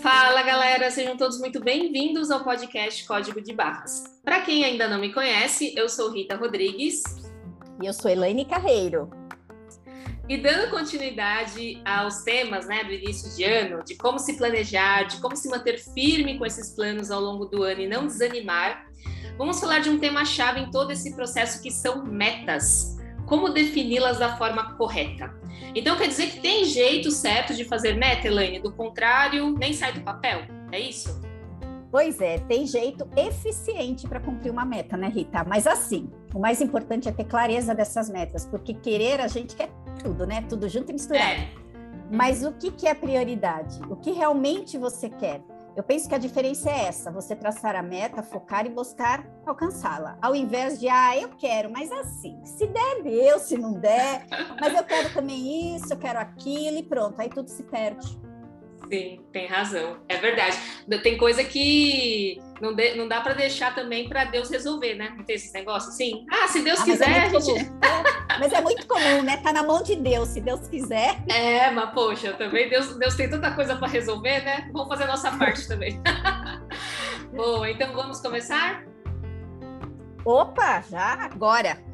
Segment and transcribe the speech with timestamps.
[0.00, 4.02] Fala galera, sejam todos muito bem-vindos ao podcast Código de Barras.
[4.24, 7.04] Para quem ainda não me conhece, eu sou Rita Rodrigues.
[7.80, 9.08] E eu sou Elaine Carreiro.
[10.28, 15.20] E dando continuidade aos temas né, do início de ano, de como se planejar, de
[15.20, 18.88] como se manter firme com esses planos ao longo do ano e não desanimar,
[19.38, 23.00] vamos falar de um tema-chave em todo esse processo que são metas.
[23.32, 25.34] Como defini-las da forma correta.
[25.74, 28.58] Então quer dizer que tem jeito certo de fazer meta, Elaine?
[28.58, 30.42] Do contrário, nem sai do papel.
[30.70, 31.18] É isso?
[31.90, 35.44] Pois é, tem jeito eficiente para cumprir uma meta, né, Rita?
[35.44, 39.70] Mas assim, o mais importante é ter clareza dessas metas, porque querer a gente quer
[40.02, 40.44] tudo, né?
[40.46, 41.24] Tudo junto e misturado.
[41.24, 41.48] É.
[42.10, 43.80] Mas o que, que é prioridade?
[43.88, 45.40] O que realmente você quer?
[45.74, 50.18] Eu penso que a diferença é essa: você traçar a meta, focar e buscar alcançá-la.
[50.20, 54.26] Ao invés de, ah, eu quero, mas assim, se der, deu, se não der,
[54.60, 58.20] mas eu quero também isso, eu quero aquilo, e pronto, aí tudo se perde.
[58.92, 59.98] Sim, tem razão.
[60.06, 60.58] É verdade.
[61.02, 65.14] Tem coisa que não, de, não dá para deixar também para Deus resolver, né?
[65.16, 66.26] Não tem esse negócio assim?
[66.30, 67.72] Ah, se Deus ah, quiser, mas é, a gente...
[68.38, 69.36] mas é muito comum, né?
[69.38, 71.22] Tá na mão de Deus, se Deus quiser.
[71.28, 74.70] É, mas poxa, também Deus, Deus tem tanta coisa para resolver, né?
[74.72, 76.00] Vamos fazer a nossa parte também.
[77.34, 78.84] Bom, então vamos começar?
[80.24, 81.91] Opa, já agora.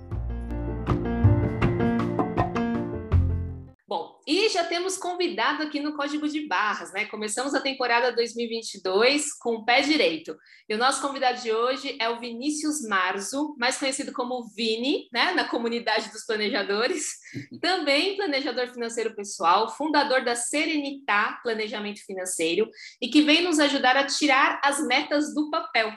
[4.26, 7.06] E já temos convidado aqui no Código de Barras, né?
[7.06, 10.36] Começamos a temporada 2022 com o pé direito.
[10.68, 15.32] E o nosso convidado de hoje é o Vinícius Marzo, mais conhecido como Vini, né?
[15.32, 17.14] Na comunidade dos planejadores.
[17.62, 22.68] Também planejador financeiro pessoal, fundador da Serenitá Planejamento Financeiro
[23.00, 25.90] e que vem nos ajudar a tirar as metas do papel.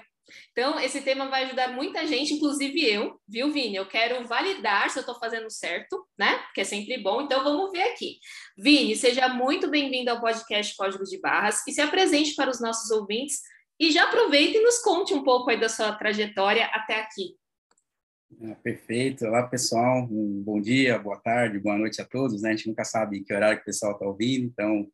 [0.52, 3.76] Então, esse tema vai ajudar muita gente, inclusive eu, viu, Vini?
[3.76, 6.44] Eu quero validar se eu estou fazendo certo, né?
[6.54, 7.22] Que é sempre bom.
[7.22, 8.18] Então, vamos ver aqui.
[8.58, 12.92] Vini, seja muito bem-vindo ao podcast Código de Barras e se apresente para os nossos
[12.92, 13.40] ouvintes
[13.80, 17.36] e já aproveite e nos conte um pouco aí da sua trajetória até aqui.
[18.44, 19.26] Ah, perfeito.
[19.26, 20.08] Olá, pessoal.
[20.10, 22.42] Um bom dia, boa tarde, boa noite a todos.
[22.42, 22.50] Né?
[22.50, 24.88] A gente nunca sabe que horário que o pessoal está ouvindo, então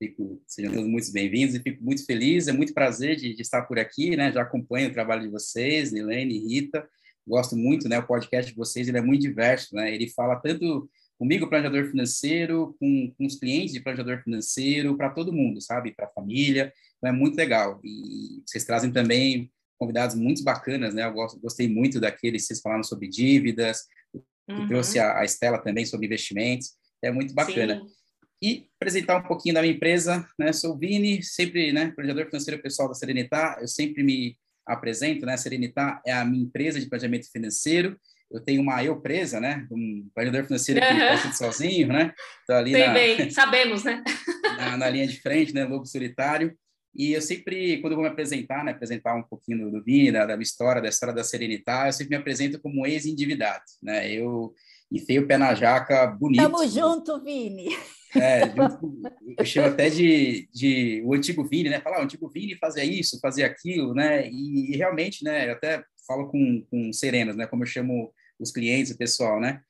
[0.00, 3.66] Fico, sejam todos muito bem-vindos e fico muito feliz, é muito prazer de, de, estar
[3.66, 4.32] por aqui, né?
[4.32, 6.88] Já acompanho o trabalho de vocês, Helene, Rita,
[7.28, 7.98] gosto muito, né?
[7.98, 9.94] O podcast de vocês, ele é muito diverso, né?
[9.94, 10.88] Ele fala tanto
[11.18, 15.92] comigo, planejador financeiro, com, com os clientes de planejador financeiro, para todo mundo, sabe?
[15.92, 17.78] Para a família, então é muito legal.
[17.84, 21.04] E vocês trazem também convidados muito bacanas, né?
[21.04, 23.80] Eu gosto, gostei muito daqueles que vocês falaram sobre dívidas,
[24.48, 24.66] uhum.
[24.66, 26.70] trouxe a, a Estela também sobre investimentos,
[27.02, 27.82] é muito bacana.
[27.84, 27.99] Sim
[28.42, 30.26] e apresentar um pouquinho da minha empresa.
[30.38, 30.52] Né?
[30.52, 33.58] Sou o Vini, sempre né, planejador financeiro pessoal da Serenitar.
[33.60, 34.36] Eu sempre me
[34.66, 35.36] apresento, né?
[35.36, 37.98] Serenitar é a minha empresa de planejamento financeiro.
[38.30, 39.66] Eu tenho uma eu presa, né?
[39.70, 41.32] Um planejador financeiro que uhum.
[41.32, 42.12] sozinho, né?
[42.46, 44.02] Tô ali bem, na, bem, sabemos, né?
[44.56, 45.64] na, na, linha de frente, né?
[45.64, 46.56] Lobo solitário.
[46.94, 48.72] E eu sempre, quando eu vou me apresentar, né?
[48.72, 51.92] Apresentar um pouquinho do, do Vini, da, da minha história, da história da Serenitar, eu
[51.92, 54.10] sempre me apresento como ex-endividado, né?
[54.12, 54.54] Eu
[54.90, 56.42] enfiei o pé na jaca bonito.
[56.42, 57.76] Tamo junto, Vini!
[58.16, 58.42] É,
[59.38, 61.80] eu chamo até de, de o antigo Vini, né?
[61.80, 64.28] Falar, ah, o antigo Vini fazia isso, fazia aquilo, né?
[64.28, 65.48] E, e, realmente, né?
[65.48, 67.46] Eu até falo com, com serenas, né?
[67.46, 69.60] Como eu chamo os clientes, o pessoal, né?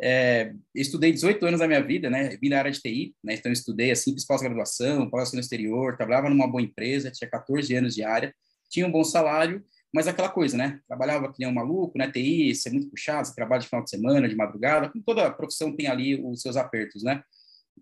[0.00, 2.36] É, estudei 18 anos da minha vida, né?
[2.40, 3.34] Vim da área de TI, né?
[3.34, 7.94] Então, estudei, assim, fiz pós-graduação, pós no exterior, trabalhava numa boa empresa, tinha 14 anos
[7.94, 8.32] de área,
[8.70, 10.78] tinha um bom salário, mas aquela coisa, né?
[10.86, 12.08] Trabalhava que nem um maluco, né?
[12.10, 15.74] TI, ser muito puxado, você trabalha de final de semana, de madrugada, como toda profissão
[15.74, 17.22] tem ali os seus apertos, né?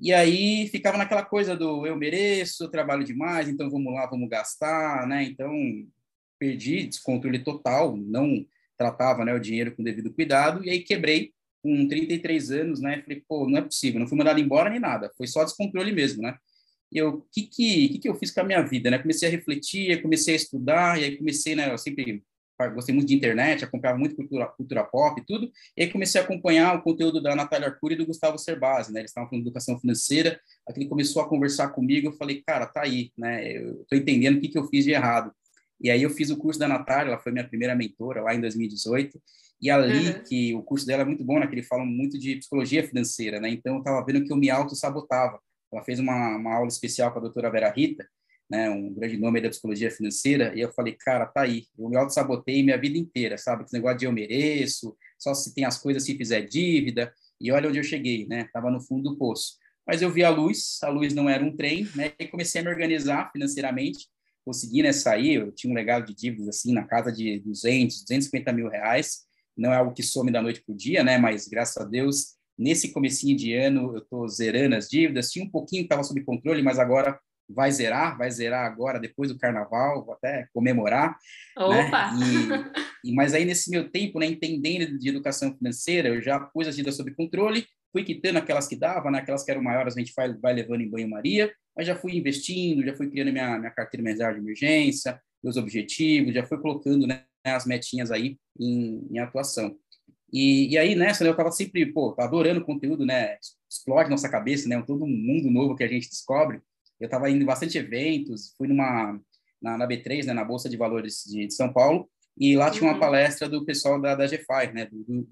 [0.01, 4.29] E aí ficava naquela coisa do eu mereço, eu trabalho demais, então vamos lá, vamos
[4.29, 5.25] gastar, né?
[5.25, 5.53] Então
[6.39, 8.45] perdi descontrole total, não
[8.77, 13.03] tratava né, o dinheiro com devido cuidado, e aí quebrei com 33 anos, né?
[13.03, 16.23] Falei, pô, não é possível, não fui mandado embora nem nada, foi só descontrole mesmo,
[16.23, 16.37] né?
[16.93, 18.99] E eu, o que, que, que, que eu fiz com a minha vida, né?
[18.99, 21.73] Comecei a refletir, comecei a estudar, e aí comecei, né?
[21.73, 22.23] Eu sempre
[22.75, 26.25] gostei muito de internet, acompanhava muito cultura, cultura pop e tudo, e aí comecei a
[26.25, 29.49] acompanhar o conteúdo da Natália Arcuri e do Gustavo Cerbasi, né, eles estavam falando de
[29.49, 33.97] educação financeira, aquele começou a conversar comigo, eu falei, cara, tá aí, né, eu tô
[33.97, 35.33] entendendo o que, que eu fiz de errado.
[35.79, 38.41] E aí eu fiz o curso da Natália, ela foi minha primeira mentora lá em
[38.41, 39.21] 2018,
[39.61, 40.23] e ali, uhum.
[40.25, 43.39] que o curso dela é muito bom, né, que ele fala muito de psicologia financeira,
[43.39, 45.39] né, então eu estava vendo que eu me auto-sabotava.
[45.73, 48.09] Ela fez uma, uma aula especial com a doutora Vera Rita,
[48.49, 51.97] né, um grande nome da psicologia financeira, e eu falei, cara, tá aí, eu me
[51.97, 53.65] auto-sabotei minha vida inteira, sabe?
[53.65, 57.69] Esse negócio de eu mereço, só se tem as coisas se fizer dívida, e olha
[57.69, 58.49] onde eu cheguei, né?
[58.53, 59.57] Tava no fundo do poço.
[59.87, 62.13] Mas eu vi a luz, a luz não era um trem, né?
[62.19, 64.09] E comecei a me organizar financeiramente,
[64.45, 68.53] consegui, né, sair, eu tinha um legado de dívidas, assim, na casa de 200, 250
[68.53, 69.27] mil reais,
[69.57, 71.19] não é algo que some da noite para o dia, né?
[71.19, 75.31] Mas, graças a Deus, Nesse comecinho de ano, eu estou zerando as dívidas.
[75.31, 79.31] Tinha um pouquinho que estava sob controle, mas agora vai zerar, vai zerar agora, depois
[79.31, 81.17] do carnaval, vou até comemorar.
[81.57, 81.65] Né?
[81.65, 82.13] Opa!
[82.13, 82.71] Né?
[83.05, 86.69] E, e, mas aí, nesse meu tempo, né, entendendo de educação financeira, eu já pus
[86.69, 89.99] as dívidas sob controle, fui quitando aquelas que dava, né, aquelas que eram maiores, a
[89.99, 93.71] gente vai, vai levando em banho-maria, mas já fui investindo, já fui criando minha, minha
[93.71, 99.19] carteira mensal de emergência, meus objetivos, já fui colocando né, as metinhas aí em, em
[99.19, 99.77] atuação.
[100.33, 103.39] E, e aí, nessa, né, eu estava sempre, pô, adorando o conteúdo, né?
[103.71, 104.83] Explode nossa cabeça, né?
[104.83, 106.61] Todo um mundo novo que a gente descobre.
[107.01, 109.19] Eu estava indo em bastante eventos, fui numa
[109.61, 112.09] na, na, B3, né, na Bolsa de Valores de, de São Paulo,
[112.39, 113.01] e lá tinha uma uhum.
[113.01, 115.29] palestra do pessoal da, da GFI, né, do, do.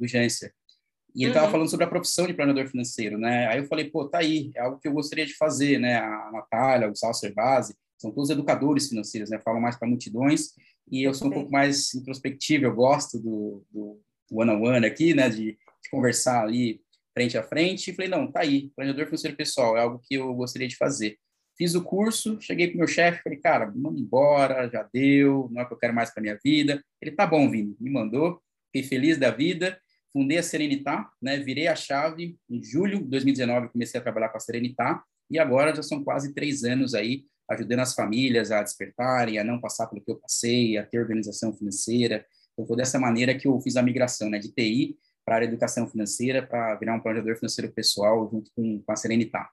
[1.14, 1.52] E ele estava uhum.
[1.52, 3.46] falando sobre a profissão de planejador financeiro, né?
[3.46, 5.96] Aí eu falei, pô, tá aí, é algo que eu gostaria de fazer, né?
[5.96, 9.38] A Natália, o Salser Base, são todos educadores financeiros, né?
[9.38, 10.54] Falam mais para multidões,
[10.90, 14.00] e eu sou um pouco mais introspectivo, eu gosto do, do
[14.32, 15.28] one-on-one -on -one aqui, né?
[15.28, 16.80] De, de, conversar ali
[17.12, 17.90] frente a frente.
[17.90, 21.16] E falei, não, tá aí, planejador financeiro pessoal, é algo que eu gostaria de fazer.
[21.56, 25.64] Fiz o curso, cheguei pro meu chefe, falei, cara, manda embora, já deu, não é
[25.64, 26.82] o que eu quero mais para minha vida.
[27.00, 29.78] Ele, tá bom, Vini, me mandou, fiquei feliz da vida,
[30.12, 34.36] fundei a Serenitar, né, virei a chave em julho de 2019, comecei a trabalhar com
[34.36, 39.38] a Serenitar, e agora já são quase três anos aí, ajudando as famílias a despertarem,
[39.38, 42.24] a não passar pelo que eu passei, a ter organização financeira.
[42.52, 45.88] Então, foi dessa maneira que eu fiz a migração, né, de TI para a educação
[45.88, 49.50] financeira, para virar um planejador financeiro pessoal junto com, com a Serenitar.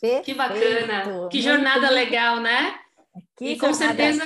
[0.00, 0.24] Perfeito.
[0.24, 2.78] Que bacana, que jornada legal, né?
[3.36, 4.24] Que e com certeza,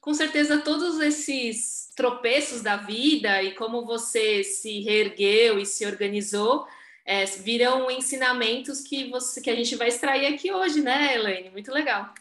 [0.00, 6.66] com certeza todos esses tropeços da vida e como você se reergueu e se organizou
[7.06, 11.50] é, viram ensinamentos que você que a gente vai extrair aqui hoje, né, Elaine?
[11.50, 12.12] Muito legal.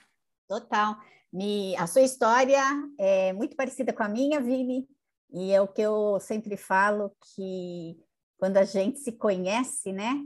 [0.48, 0.96] Total.
[1.34, 2.64] Me, a sua história
[3.00, 4.88] é muito parecida com a minha, Vini,
[5.34, 7.98] e é o que eu sempre falo que
[8.38, 10.22] quando a gente se conhece, né,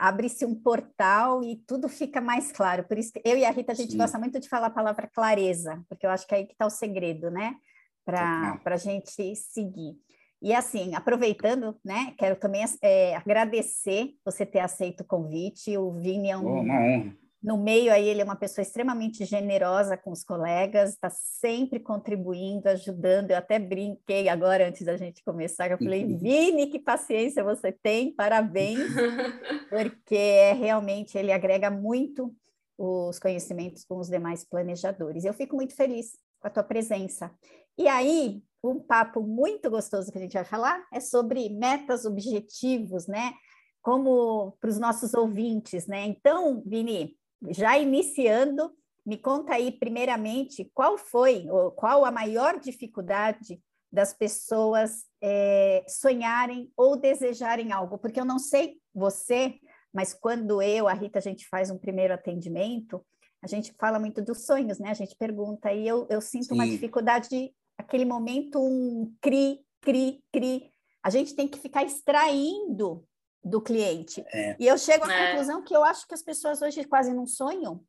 [0.00, 2.84] abre-se um portal e tudo fica mais claro.
[2.84, 3.98] Por isso que eu e a Rita, a gente Sim.
[3.98, 6.66] gosta muito de falar a palavra clareza, porque eu acho que é aí que está
[6.66, 7.56] o segredo, né?
[8.04, 9.96] Para a gente seguir.
[10.42, 15.76] E assim, aproveitando, né, quero também é, agradecer você ter aceito o convite.
[15.76, 16.66] O Vini é um,
[17.42, 22.68] no meio aí ele é uma pessoa extremamente generosa com os colegas, está sempre contribuindo,
[22.68, 23.30] ajudando.
[23.30, 26.18] Eu até brinquei agora antes da gente começar, eu falei, uhum.
[26.18, 28.78] Vini, que paciência você tem, parabéns,
[29.70, 32.34] porque é, realmente ele agrega muito
[32.76, 35.24] os conhecimentos com os demais planejadores.
[35.24, 37.30] Eu fico muito feliz com a tua presença.
[37.76, 43.06] E aí, um papo muito gostoso que a gente vai falar é sobre metas, objetivos,
[43.06, 43.32] né?
[43.82, 46.04] Como para os nossos ouvintes, né?
[46.06, 47.16] Então, Vini,
[47.48, 48.72] já iniciando,
[49.04, 53.60] me conta aí, primeiramente, qual foi, ou qual a maior dificuldade
[53.92, 57.98] das pessoas é, sonharem ou desejarem algo?
[57.98, 59.58] Porque eu não sei você,
[59.92, 63.04] mas quando eu, a Rita, a gente faz um primeiro atendimento,
[63.42, 64.90] a gente fala muito dos sonhos, né?
[64.90, 66.54] A gente pergunta, e eu, eu sinto Sim.
[66.54, 70.70] uma dificuldade de aquele momento, um cri, cri, cri.
[71.02, 73.02] A gente tem que ficar extraindo
[73.42, 74.24] do cliente.
[74.32, 74.56] É.
[74.58, 75.30] E eu chego à é.
[75.30, 77.82] conclusão que eu acho que as pessoas hoje quase não sonham.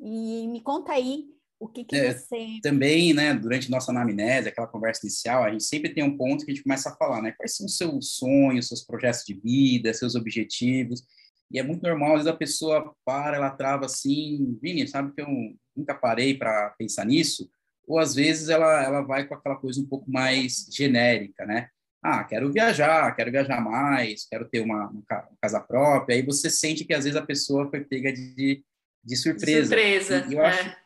[0.00, 1.26] E me conta aí
[1.60, 2.58] o que, que é, você.
[2.60, 6.50] Também, né, durante nossa anamnese, aquela conversa inicial, a gente sempre tem um ponto que
[6.50, 7.32] a gente começa a falar, né?
[7.32, 11.04] Quais são os seus sonhos, seus projetos de vida, seus objetivos.
[11.52, 15.20] E é muito normal, às vezes a pessoa para, ela trava assim, Vini, sabe que
[15.20, 15.28] eu
[15.76, 17.48] nunca parei para pensar nisso?
[17.86, 21.68] Ou às vezes ela, ela vai com aquela coisa um pouco mais genérica, né?
[22.02, 25.02] Ah, quero viajar, quero viajar mais, quero ter uma, uma
[25.40, 28.64] casa própria, aí você sente que às vezes a pessoa foi pega de,
[29.04, 29.66] de surpresa.
[29.66, 30.48] Surpresa, e eu, é.
[30.48, 30.76] acho,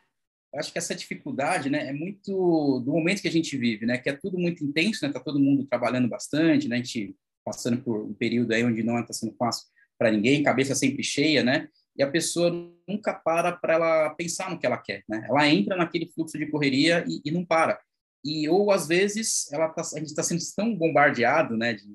[0.55, 4.09] acho que essa dificuldade, né, é muito do momento que a gente vive, né, que
[4.09, 8.03] é tudo muito intenso, né, tá todo mundo trabalhando bastante, né, a gente passando por
[8.03, 9.65] um período aí onde não está sendo fácil
[9.97, 12.51] para ninguém, cabeça sempre cheia, né, e a pessoa
[12.87, 16.45] nunca para para ela pensar no que ela quer, né, ela entra naquele fluxo de
[16.45, 17.79] correria e, e não para
[18.27, 21.87] e ou às vezes ela tá, a gente está sendo tão bombardeado, né, de,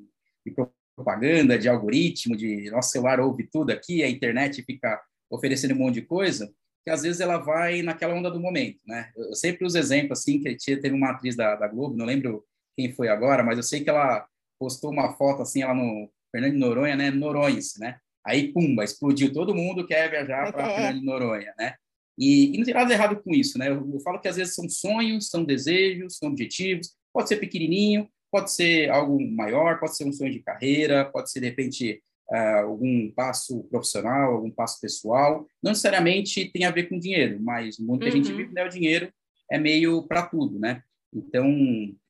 [0.46, 0.54] de,
[0.96, 5.94] propaganda, de algoritmo, de nosso celular ouve tudo aqui, a internet fica oferecendo um monte
[5.94, 6.52] de coisa,
[6.84, 9.10] que às vezes ela vai naquela onda do momento, né?
[9.16, 12.44] Eu sempre uso exemplo assim que teve uma atriz da, da Globo, não lembro
[12.76, 14.26] quem foi agora, mas eu sei que ela
[14.58, 17.98] postou uma foto assim, ela no Fernando de Noronha, né, Norões, né?
[18.24, 20.74] Aí, pumba, explodiu, todo mundo quer viajar para é.
[20.74, 21.74] Fernando de Noronha, né?
[22.18, 23.68] E, e, não tem nada errado com isso, né?
[23.68, 26.94] Eu, eu, falo que às vezes são sonhos, são desejos, são objetivos.
[27.12, 31.40] Pode ser pequenininho, pode ser algo maior, pode ser um sonho de carreira, pode ser
[31.40, 35.46] de repente uh, algum passo profissional, algum passo pessoal.
[35.62, 38.36] Não necessariamente tem a ver com dinheiro, mas o mundo que a gente uhum.
[38.38, 39.12] vive, né, o dinheiro
[39.50, 40.82] é meio para tudo, né?
[41.14, 41.46] Então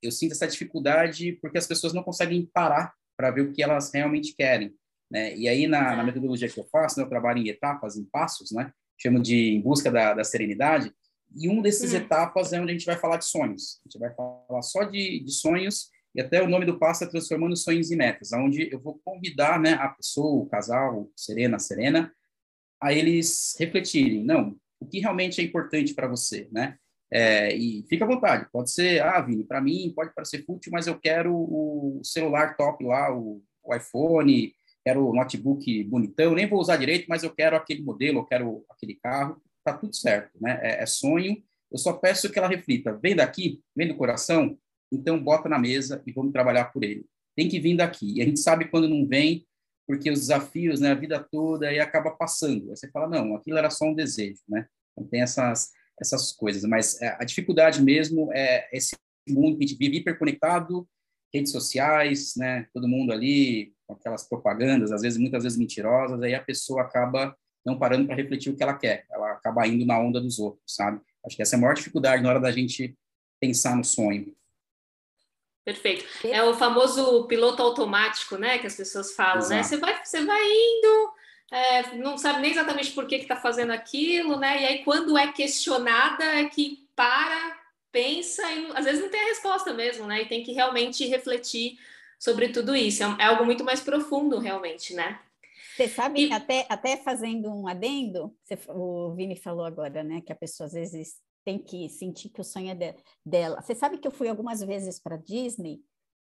[0.01, 3.93] eu sinto essa dificuldade porque as pessoas não conseguem parar para ver o que elas
[3.93, 4.73] realmente querem.
[5.11, 5.37] Né?
[5.37, 8.51] E aí, na, na, metodologia que eu faço, né, eu trabalho em etapas, em passos,
[8.51, 8.73] né?
[8.99, 10.93] Chamo de em busca da, da serenidade,
[11.35, 11.99] e um desses uhum.
[11.99, 13.81] etapas é onde a gente vai falar de sonhos.
[13.81, 17.07] A gente vai falar só de, de sonhos, e até o nome do passo é
[17.07, 22.13] Transformando Sonhos em Metas, onde eu vou convidar né, a pessoa, o casal, Serena, Serena,
[22.81, 26.77] a eles refletirem, não, o que realmente é importante para você, né?
[27.15, 30.87] É, e fica à vontade, pode ser, ah, Vini, para mim pode parecer fútil, mas
[30.87, 34.53] eu quero o celular top lá, o, o iPhone,
[34.85, 38.65] quero o notebook bonitão, nem vou usar direito, mas eu quero aquele modelo, eu quero
[38.69, 40.59] aquele carro, tá tudo certo, né?
[40.63, 44.59] É, é sonho, eu só peço que ela reflita, vem daqui, vem do coração,
[44.93, 47.07] então bota na mesa e vamos trabalhar por ele.
[47.35, 48.19] Tem que vir daqui.
[48.19, 49.47] E a gente sabe quando não vem,
[49.87, 52.71] porque os desafios, né, a vida toda, aí acaba passando.
[52.71, 54.67] Aí você fala, não, aquilo era só um desejo, né?
[54.93, 55.71] Então tem essas,
[56.01, 56.63] essas coisas.
[56.65, 58.95] Mas é, a dificuldade mesmo é esse
[59.29, 60.87] mundo que a gente vive hiperconectado,
[61.33, 62.67] redes sociais, né?
[62.75, 67.37] Todo mundo ali com aquelas propagandas, às vezes, muitas vezes mentirosas, aí a pessoa acaba
[67.65, 69.07] não parando para refletir o que ela quer.
[69.11, 71.01] Ela acaba indo na onda dos outros, sabe?
[71.25, 72.97] Acho que essa é a maior dificuldade na hora da gente
[73.41, 74.35] pensar no sonho.
[75.65, 76.05] Perfeito.
[76.27, 78.59] É o famoso piloto automático, né?
[78.59, 79.61] Que as pessoas falam, né?
[79.61, 79.61] Exato.
[79.61, 79.63] né?
[79.63, 81.13] Você vai, você vai indo,
[81.53, 84.63] é, não sabe nem exatamente por que está fazendo aquilo, né?
[84.63, 87.61] E aí, quando é questionada, é que para,
[87.93, 90.23] pensa e às vezes não tem a resposta mesmo, né?
[90.23, 91.79] E tem que realmente refletir
[92.23, 93.03] sobre tudo isso.
[93.03, 95.19] É, é algo muito mais profundo, realmente, né?
[95.77, 96.33] Você sabe, e...
[96.33, 100.21] até, até fazendo um adendo, você, o Vini falou agora, né?
[100.25, 102.95] Que a pessoa às vezes tem que sentir que o sonho é de,
[103.27, 103.61] dela.
[103.61, 105.81] Você sabe que eu fui algumas vezes para Disney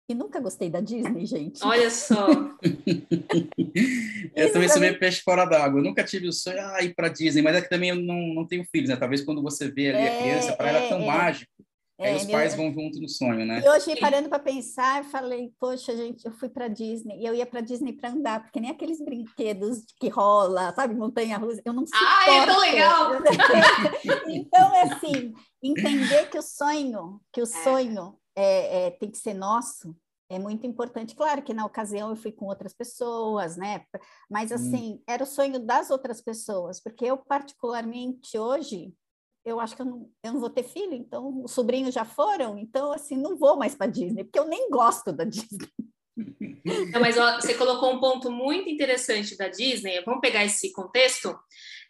[0.10, 1.64] e nunca gostei da Disney, gente.
[1.64, 2.30] Olha só.
[4.36, 5.84] eu também sou meio peixe fora d'água.
[5.84, 8.34] Nunca tive o sonho de ah, ir para Disney, mas é que também eu não,
[8.34, 8.96] não tenho filhos, né?
[8.96, 11.06] Talvez quando você vê ali é, a criança, para é, ela é tão é.
[11.06, 11.52] mágico.
[11.98, 13.62] É, aí os pais vão junto no sonho, né?
[13.64, 17.34] E hoje, parando para pensar, eu falei, poxa, gente, eu fui para Disney, e eu
[17.34, 21.86] ia para Disney para andar, porque nem aqueles brinquedos que rola, sabe, montanha-russa, eu não
[21.86, 21.98] sei.
[22.02, 23.12] Ah, é tão legal!
[24.28, 25.34] então, é assim,
[25.64, 27.64] entender que o sonho, que o é.
[27.64, 29.96] sonho é, é, tem que ser nosso,
[30.30, 31.16] é muito importante.
[31.16, 33.86] Claro que na ocasião eu fui com outras pessoas, né?
[34.30, 34.56] Mas hum.
[34.56, 35.04] assim, hum.
[35.08, 38.94] era o sonho das outras pessoas, porque eu particularmente hoje
[39.46, 42.58] eu acho que eu não, eu não vou ter filho, então os sobrinhos já foram,
[42.58, 45.70] então assim, não vou mais para Disney, porque eu nem gosto da Disney.
[46.92, 50.02] Não, mas ó, você colocou um ponto muito interessante da Disney.
[50.06, 51.38] Vamos pegar esse contexto,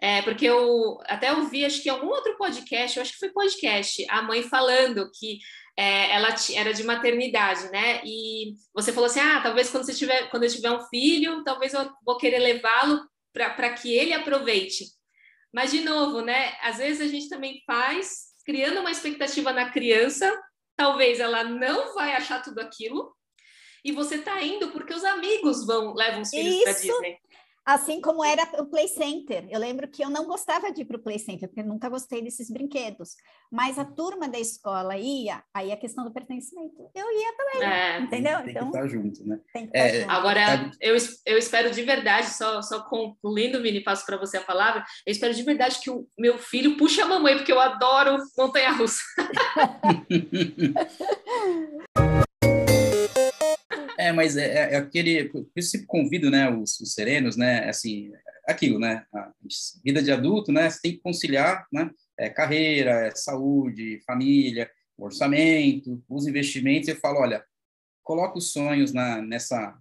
[0.02, 3.30] é, porque eu até ouvi, acho que em algum outro podcast, eu acho que foi
[3.30, 5.40] podcast, a mãe falando que
[5.78, 8.02] é, ela era de maternidade, né?
[8.04, 11.74] E você falou assim: ah, talvez quando você tiver, quando eu tiver um filho, talvez
[11.74, 13.00] eu vou querer levá-lo
[13.34, 14.86] para que ele aproveite.
[15.56, 16.54] Mas, de novo, né?
[16.62, 20.30] Às vezes a gente também faz, criando uma expectativa na criança,
[20.76, 23.16] talvez ela não vai achar tudo aquilo,
[23.82, 27.18] e você tá indo porque os amigos vão levam os filhos para Disney.
[27.66, 29.48] Assim como era o Play Center.
[29.50, 31.90] Eu lembro que eu não gostava de ir para o Play Center, porque eu nunca
[31.90, 33.16] gostei desses brinquedos.
[33.52, 36.92] Mas a turma da escola ia, aí a questão do pertencimento.
[36.94, 38.38] Eu ia também, é, entendeu?
[38.44, 39.40] Tem, então, que estar junto, né?
[39.52, 40.12] Tem que é, junto.
[40.12, 40.70] Agora, é...
[40.80, 40.96] eu,
[41.26, 45.34] eu espero de verdade, só, só concluindo, Vini, passo para você a palavra, eu espero
[45.34, 49.02] de verdade que o meu filho puxe a mamãe, porque eu adoro montanha-russa.
[54.06, 57.68] É, mas é, é, é aquele, por isso sempre convido, né, os, os, serenos, né,
[57.68, 58.12] assim,
[58.48, 59.32] aquilo, né, a
[59.84, 66.04] vida de adulto, né, você tem que conciliar, né, é, carreira, é saúde, família, orçamento,
[66.08, 67.44] os investimentos, eu falo, olha,
[68.04, 69.76] coloca os sonhos na, nessa,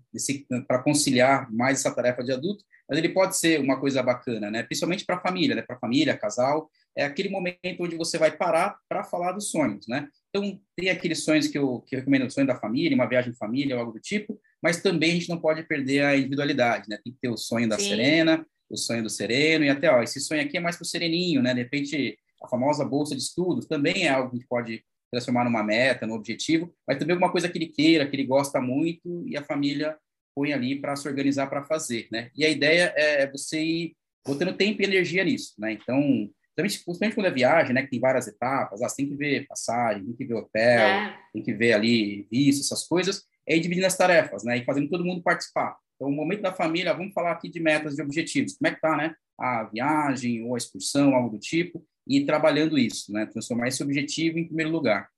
[0.66, 4.62] para conciliar mais essa tarefa de adulto, mas ele pode ser uma coisa bacana, né,
[4.62, 8.78] principalmente para a família, né, para família, casal, é aquele momento onde você vai parar
[8.88, 10.08] para falar dos sonhos, né?
[10.36, 13.30] Então, tem aqueles sonhos que eu, que eu recomendo, o sonho da família, uma viagem
[13.30, 16.98] de família, algo do tipo, mas também a gente não pode perder a individualidade, né?
[17.04, 17.90] Tem que ter o sonho da Sim.
[17.90, 20.86] Serena, o sonho do Sereno, e até, ó, esse sonho aqui é mais para o
[20.86, 21.54] Sereninho, né?
[21.54, 25.44] De repente, a famosa bolsa de estudos também é algo que a gente pode transformar
[25.44, 29.24] numa meta, num objetivo, mas também alguma coisa que ele queira, que ele gosta muito,
[29.28, 29.96] e a família
[30.34, 32.32] põe ali para se organizar para fazer, né?
[32.36, 35.74] E a ideia é você ir botando tempo e energia nisso, né?
[35.74, 39.46] Então, principalmente quando é viagem, né, que tem várias etapas, ah, você tem que ver
[39.46, 41.18] passagem, tem que ver hotel, é.
[41.32, 44.88] tem que ver ali visto, essas coisas, é ir dividindo as tarefas, né, e fazendo
[44.88, 45.76] todo mundo participar.
[45.96, 48.80] Então, o momento da família, vamos falar aqui de metas, de objetivos, como é que
[48.80, 53.68] tá, né, a viagem ou a excursão, algo do tipo, e trabalhando isso, né, transformar
[53.68, 55.08] esse objetivo em primeiro lugar.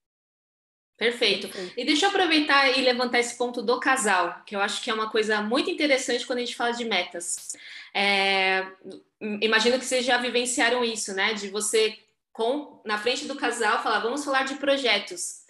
[0.97, 1.51] Perfeito.
[1.77, 4.95] E deixa eu aproveitar e levantar esse ponto do casal, que eu acho que é
[4.95, 7.55] uma coisa muito interessante quando a gente fala de metas.
[7.93, 8.67] É,
[9.21, 11.35] imagino que vocês já vivenciaram isso, né?
[11.35, 11.99] De você,
[12.33, 15.45] com na frente do casal, falar, vamos falar de projetos.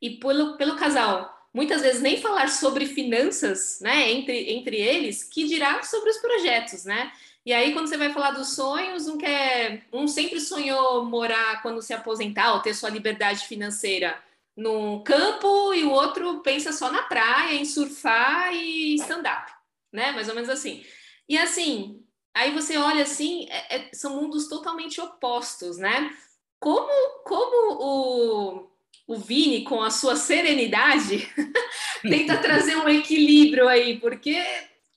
[0.00, 5.44] E pelo, pelo casal muitas vezes nem falar sobre finanças, né, entre, entre eles, que
[5.46, 7.12] dirá sobre os projetos, né?
[7.44, 11.82] E aí, quando você vai falar dos sonhos, um quer, um sempre sonhou morar quando
[11.82, 14.16] se aposentar ou ter sua liberdade financeira
[14.56, 19.50] no campo e o outro pensa só na praia, em surfar e stand-up,
[19.92, 20.12] né?
[20.12, 20.84] Mais ou menos assim.
[21.28, 22.04] E assim,
[22.34, 26.14] aí você olha assim, é, é, são mundos totalmente opostos, né?
[26.60, 28.70] Como, como o,
[29.06, 31.28] o Vini, com a sua serenidade,
[32.02, 34.40] tenta trazer um equilíbrio aí, porque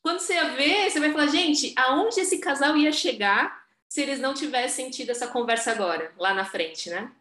[0.02, 4.34] quando você vê, você vai falar, gente, aonde esse casal ia chegar se eles não
[4.34, 7.12] tivessem tido essa conversa agora, lá na frente, né?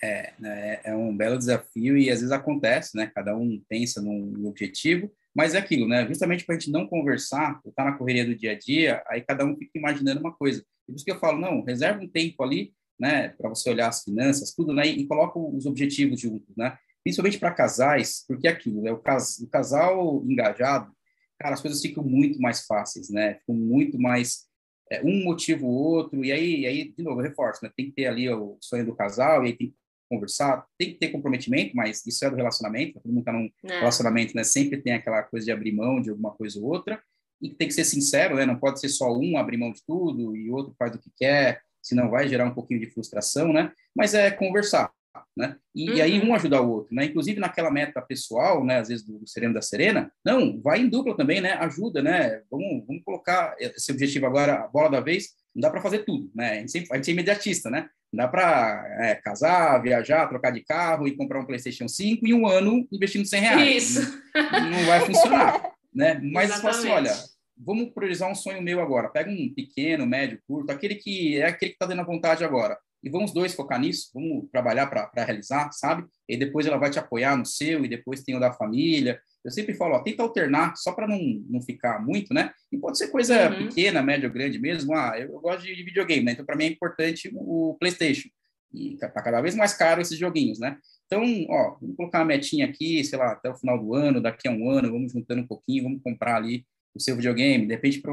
[0.00, 3.10] É, né, é um belo desafio e às vezes acontece, né?
[3.12, 6.06] Cada um pensa num objetivo, mas é aquilo, né?
[6.06, 9.44] Justamente para a gente não conversar, estar na correria do dia a dia, aí cada
[9.44, 10.64] um fica imaginando uma coisa.
[10.86, 13.30] Por isso que eu falo, não, reserva um tempo ali, né?
[13.30, 14.86] Para você olhar as finanças, tudo, né?
[14.86, 16.78] E coloca os objetivos juntos, né?
[17.02, 18.92] Principalmente para casais, porque é aquilo, né?
[18.92, 20.92] O, cas o casal engajado,
[21.38, 23.34] cara, as coisas ficam muito mais fáceis, né?
[23.34, 24.46] Ficam muito mais
[24.90, 27.70] é, um motivo ou outro, e aí, e aí, de novo, reforço, né?
[27.76, 29.76] Tem que ter ali o sonho do casal, e aí tem que
[30.08, 33.78] conversar, tem que ter comprometimento, mas isso é do relacionamento, todo mundo está num é.
[33.78, 34.44] relacionamento, né?
[34.44, 37.00] Sempre tem aquela coisa de abrir mão de alguma coisa ou outra,
[37.40, 38.44] e tem que ser sincero, né?
[38.44, 41.60] Não pode ser só um abrir mão de tudo e outro faz o que quer,
[41.80, 43.72] senão vai gerar um pouquinho de frustração, né?
[43.94, 44.90] Mas é conversar,
[45.36, 45.56] né?
[45.74, 45.96] E, uhum.
[45.96, 46.30] e, aí uhum.
[46.30, 47.04] um ajudar o outro, né?
[47.04, 48.78] Inclusive naquela meta pessoal, né?
[48.78, 51.52] Às vezes do, do Sereno da Serena, não, vai em dupla também, né?
[51.52, 52.42] Ajuda, né?
[52.50, 56.30] Vamos, vamos colocar esse objetivo agora, a bola da vez, não dá para fazer tudo,
[56.34, 56.50] né?
[56.50, 57.88] A gente, sempre, a gente é imediatista, né?
[58.12, 62.46] Dá para é, casar, viajar, trocar de carro e comprar um PlayStation 5 em um
[62.46, 63.90] ano investindo 100 reais.
[63.96, 64.22] Isso.
[64.34, 66.20] Não, não vai funcionar, né?
[66.22, 67.12] Mas assim, olha,
[67.56, 69.08] vamos priorizar um sonho meu agora.
[69.08, 72.78] Pega um pequeno, médio, curto, aquele que é aquele que está dando a vontade agora.
[73.02, 76.04] E vamos dois focar nisso, vamos trabalhar para realizar, sabe?
[76.28, 79.50] E depois ela vai te apoiar no seu, e depois tem o da família, eu
[79.50, 81.18] sempre falo, ó, tenta alternar, só para não,
[81.48, 82.52] não ficar muito, né?
[82.72, 83.68] E pode ser coisa uhum.
[83.68, 84.94] pequena, média ou grande mesmo.
[84.94, 86.32] Ah, eu, eu gosto de, videogame, né?
[86.32, 88.28] Então, para mim é importante o PlayStation.
[88.72, 90.76] E tá cada vez mais caro esses joguinhos, né?
[91.06, 94.46] Então, ó, vamos colocar uma metinha aqui, sei lá, até o final do ano, daqui
[94.46, 97.66] a um ano, vamos juntando um pouquinho, vamos comprar ali o seu videogame.
[97.66, 98.12] De repente, para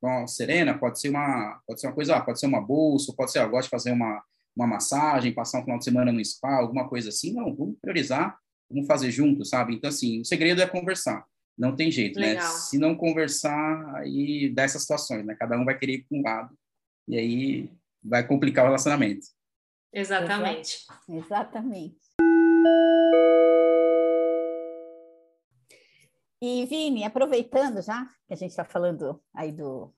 [0.00, 3.32] uma Serena, pode ser uma, pode ser uma coisa, ah, pode ser uma bolsa, pode
[3.32, 4.22] ser, eu gosto de fazer uma,
[4.54, 7.32] uma massagem, passar um final de semana no spa, alguma coisa assim.
[7.32, 8.38] Não, vamos priorizar
[8.70, 9.74] Vamos fazer junto, sabe?
[9.74, 11.24] Então, assim, o segredo é conversar.
[11.56, 12.34] Não tem jeito, né?
[12.34, 12.44] Legal.
[12.44, 12.50] né?
[12.50, 15.34] Se não conversar, aí dá essas situações, né?
[15.34, 16.58] Cada um vai querer ir para um lado
[17.08, 17.70] e aí
[18.02, 19.26] vai complicar o relacionamento.
[19.92, 20.84] Exatamente.
[21.08, 21.96] Exatamente.
[26.42, 29.94] E, Vini, aproveitando já que a gente está falando aí do,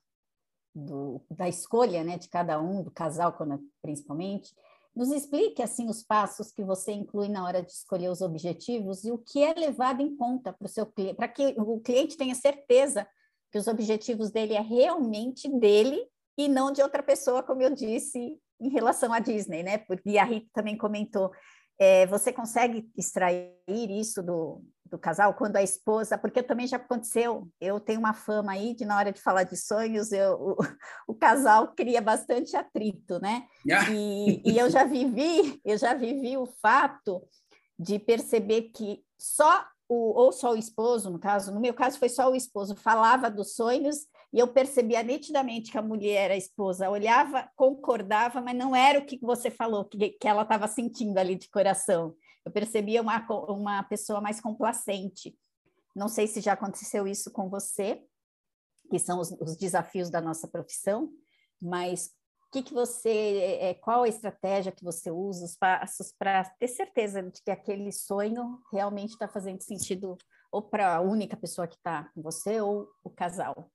[0.73, 3.37] do, da escolha né, de cada um, do casal,
[3.81, 4.53] principalmente,
[4.99, 9.11] nos explique assim os passos que você inclui na hora de escolher os objetivos e
[9.11, 12.35] o que é levado em conta para o seu cliente, para que o cliente tenha
[12.35, 13.07] certeza
[13.49, 16.05] que os objetivos dele é realmente dele
[16.37, 19.77] e não de outra pessoa, como eu disse em relação à Disney, né?
[19.77, 21.31] Porque a Rita também comentou,
[21.79, 27.47] é, você consegue extrair isso do, do casal, quando a esposa, porque também já aconteceu,
[27.59, 30.57] eu tenho uma fama aí de na hora de falar de sonhos, eu, o,
[31.07, 33.43] o casal cria bastante atrito, né?
[33.65, 33.91] Yeah.
[33.91, 37.21] E, e eu já vivi, eu já vivi o fato
[37.77, 42.09] de perceber que só o, ou só o esposo, no caso, no meu caso foi
[42.09, 46.89] só o esposo, falava dos sonhos e eu percebia nitidamente que a mulher, a esposa,
[46.89, 51.35] olhava, concordava, mas não era o que você falou, que, que ela estava sentindo ali
[51.35, 55.37] de coração eu percebia uma, uma pessoa mais complacente.
[55.95, 58.03] Não sei se já aconteceu isso com você,
[58.89, 61.11] que são os, os desafios da nossa profissão,
[61.61, 62.11] mas
[62.51, 67.21] que, que você, é, qual a estratégia que você usa, os passos para ter certeza
[67.21, 70.17] de que aquele sonho realmente está fazendo sentido
[70.51, 73.71] ou para a única pessoa que está com você ou o casal?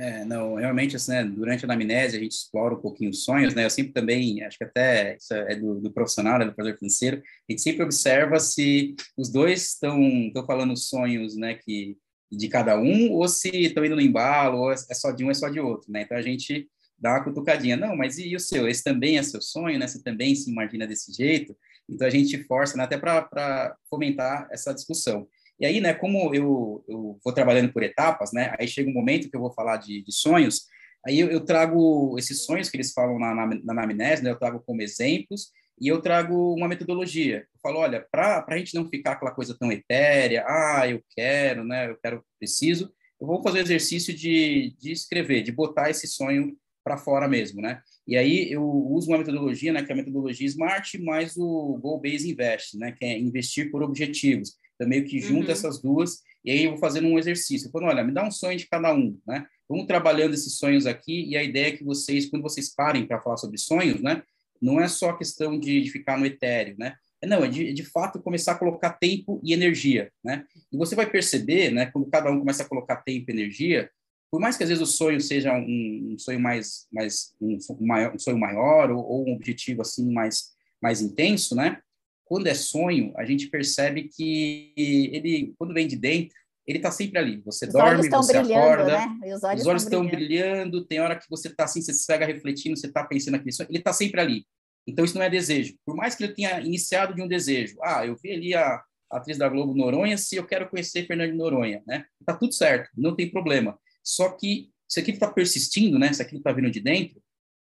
[0.00, 3.52] É, não, realmente, assim, né, durante a anamnese a gente explora um pouquinho os sonhos,
[3.52, 6.78] né, eu sempre também, acho que até isso é do, do profissional, né, do professor
[6.78, 10.00] financeiro, a gente sempre observa se os dois estão
[10.46, 11.98] falando sonhos, né, que
[12.30, 15.34] de cada um, ou se estão indo no embalo, ou é só de um, é
[15.34, 18.68] só de outro, né, então a gente dá uma cutucadinha, não, mas e o seu?
[18.68, 21.56] Esse também é seu sonho, né, você também se imagina desse jeito?
[21.88, 25.26] Então a gente força, né, até para fomentar essa discussão.
[25.58, 29.28] E aí, né, como eu, eu vou trabalhando por etapas, né, aí chega um momento
[29.28, 30.66] que eu vou falar de, de sonhos,
[31.06, 34.38] aí eu, eu, trago esses sonhos que eles falam na, na, na anamnese, né, eu
[34.38, 37.38] trago como exemplos, e eu trago uma metodologia.
[37.38, 41.64] Eu falo, olha, para a gente não ficar aquela coisa tão etérea, ah, eu quero,
[41.64, 46.06] né, eu quero, preciso, eu vou fazer o exercício de, de escrever, de botar esse
[46.06, 47.82] sonho para fora mesmo, né?
[48.06, 52.00] E aí eu uso uma metodologia, né, que é a metodologia SMART, mais o Goal
[52.00, 54.54] Based Invest, né, que é investir por objetivos.
[54.78, 55.52] Então, meio que junta uhum.
[55.52, 57.68] essas duas, e aí eu vou fazendo um exercício.
[57.70, 59.44] Falando, olha, me dá um sonho de cada um, né?
[59.68, 63.20] Vamos trabalhando esses sonhos aqui, e a ideia é que vocês, quando vocês parem para
[63.20, 64.22] falar sobre sonhos, né?
[64.62, 66.94] Não é só questão de, de ficar no etéreo, né?
[67.20, 70.44] É, não, é de, de fato começar a colocar tempo e energia, né?
[70.72, 73.90] E você vai perceber, né, quando cada um começa a colocar tempo e energia,
[74.30, 78.14] por mais que às vezes o sonho seja um, um sonho mais, mais um, maior,
[78.14, 81.80] um sonho maior ou, ou, um objetivo assim mais, mais intenso, né?
[82.28, 86.36] Quando é sonho, a gente percebe que ele, quando vem de dentro,
[86.66, 87.40] ele está sempre ali.
[87.46, 89.34] Você os dorme, você acorda, né?
[89.34, 90.26] os olhos, os olhos estão brilhando.
[90.26, 90.84] brilhando.
[90.84, 93.70] Tem hora que você está assim, você se pega refletindo, você está pensando naquele sonho,
[93.70, 94.44] ele está sempre ali.
[94.86, 95.74] Então, isso não é desejo.
[95.86, 97.76] Por mais que ele tenha iniciado de um desejo.
[97.82, 101.34] Ah, eu vi ali a, a atriz da Globo Noronha, se eu quero conhecer Fernando
[101.34, 102.04] Noronha, né?
[102.26, 103.78] Tá tudo certo, não tem problema.
[104.04, 106.12] Só que se aquilo está persistindo, né?
[106.12, 107.20] Se aquilo está vindo de dentro,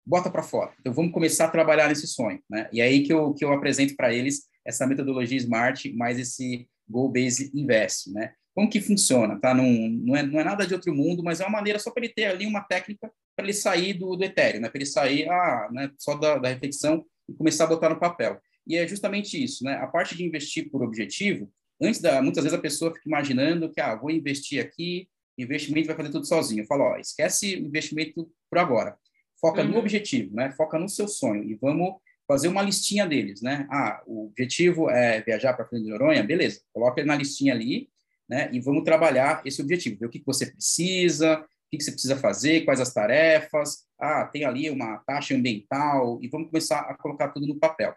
[0.04, 0.72] bota para fora.
[0.80, 2.68] Então, vamos começar a trabalhar nesse sonho, né?
[2.72, 7.10] E aí que eu, que eu apresento para eles essa metodologia SMART mais esse Goal
[7.10, 8.32] Based Invest, né?
[8.54, 9.54] Como que funciona, tá?
[9.54, 12.04] Não, não, é, não é nada de outro mundo, mas é uma maneira só para
[12.04, 14.68] ele ter ali uma técnica para ele sair do, do etéreo, né?
[14.68, 18.40] Para ele sair ah, né, só da, da reflexão e começar a botar no papel.
[18.66, 19.74] E é justamente isso, né?
[19.76, 23.80] A parte de investir por objetivo, antes da, muitas vezes a pessoa fica imaginando que
[23.80, 25.08] ah, vou investir aqui,
[25.38, 26.62] investimento vai fazer tudo sozinho.
[26.62, 28.96] Eu falo, ó, esquece investimento por agora.
[29.40, 29.68] Foca uhum.
[29.68, 30.52] no objetivo, né?
[30.52, 31.94] Foca no seu sonho e vamos
[32.28, 33.66] fazer uma listinha deles, né?
[33.70, 36.60] Ah, o objetivo é viajar para frente de Noronha, beleza?
[36.72, 37.88] Coloca ele na listinha ali,
[38.28, 38.48] né?
[38.52, 42.16] E vamos trabalhar esse objetivo, ver o que, que você precisa, o que você precisa
[42.16, 47.28] fazer, quais as tarefas, ah, tem ali uma taxa ambiental, e vamos começar a colocar
[47.28, 47.94] tudo no papel.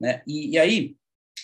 [0.00, 0.22] Né?
[0.26, 0.96] E, e aí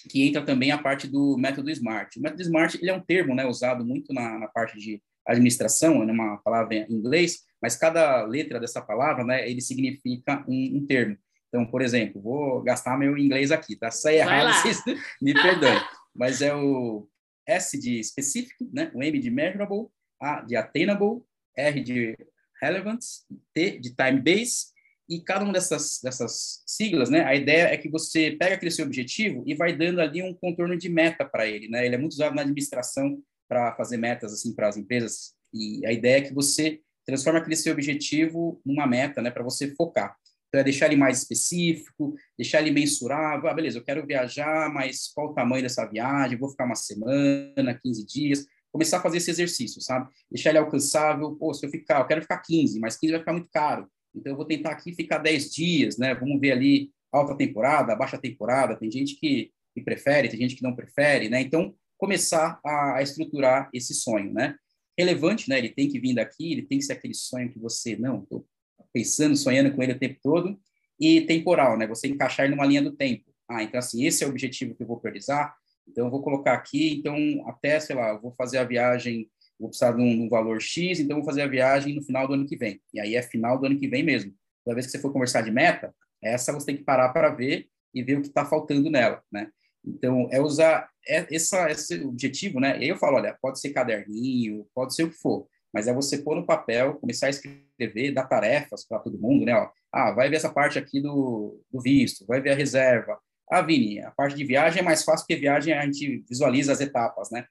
[0.09, 2.17] que entra também a parte do método SMART.
[2.17, 6.03] O método SMART ele é um termo né, usado muito na, na parte de administração,
[6.03, 10.87] é uma palavra em inglês, mas cada letra dessa palavra, né, ele significa um, um
[10.87, 11.17] termo.
[11.49, 13.91] Então, por exemplo, vou gastar meu inglês aqui, tá?
[13.91, 14.83] Se é errado, vocês
[15.21, 15.81] me perdoem.
[16.15, 17.09] Mas é o
[17.47, 18.91] S de specific, né?
[18.95, 19.89] O M de measurable,
[20.21, 21.23] A de attainable,
[21.57, 22.17] R de
[22.61, 24.71] relevance, T de time base,
[25.11, 28.87] e cada uma dessas, dessas siglas, né, a ideia é que você pega aquele seu
[28.87, 31.85] objetivo e vai dando ali um contorno de meta para ele, né?
[31.85, 35.91] Ele é muito usado na administração para fazer metas assim para as empresas e a
[35.91, 40.17] ideia é que você transforma aquele seu objetivo numa meta, né, para você focar.
[40.49, 43.49] Então é deixar ele mais específico, deixar ele mensurável.
[43.49, 46.39] Ah, beleza, eu quero viajar, mas qual o tamanho dessa viagem?
[46.39, 50.09] Vou ficar uma semana, 15 dias começar a fazer esse exercício, sabe?
[50.31, 51.35] Deixar ele alcançável.
[51.37, 53.89] Pô, se eu ficar, eu quero ficar 15, mas 15 vai ficar muito caro.
[54.15, 56.15] Então, eu vou tentar aqui ficar 10 dias, né?
[56.15, 58.77] Vamos ver ali alta temporada, baixa temporada.
[58.77, 61.41] Tem gente que, que prefere, tem gente que não prefere, né?
[61.41, 64.57] Então, começar a, a, estruturar esse sonho, né?
[65.01, 65.59] Relevante, né?
[65.59, 68.47] Ele tem que vir daqui, ele tem que ser aquele sonho que você, não, estou
[68.93, 70.59] pensando, sonhando com ele o tempo todo.
[70.99, 71.87] E temporal, né?
[71.87, 73.25] Você encaixar ele numa linha do tempo.
[73.49, 75.55] Ah, então, assim, esse é o objetivo que eu vou priorizar
[75.91, 77.17] então, eu vou colocar aqui, então,
[77.49, 80.61] até, sei lá, eu vou fazer a viagem, vou precisar de um, de um, valor
[80.61, 82.81] X, então vou fazer a viagem no final do ano que vem.
[82.95, 84.33] E aí é final do ano que vem mesmo.
[84.65, 87.69] Toda vez que você for conversar de meta, essa você tem que parar para ver
[87.93, 89.51] e ver o que está faltando nela, né?
[89.85, 92.79] Então, é usar é, essa, esse objetivo, né?
[92.83, 96.19] E eu falo, olha, pode ser caderninho, pode ser o que for, mas é você
[96.19, 99.55] pôr no papel, começar a escrever, dar tarefas para todo mundo, né?
[99.55, 103.19] Ó, ah, vai ver essa parte aqui do, do visto, vai ver a reserva,
[103.51, 106.81] ah, Vini, a parte de viagem é mais fácil porque viagem a gente visualiza as
[106.81, 107.45] etapas, né?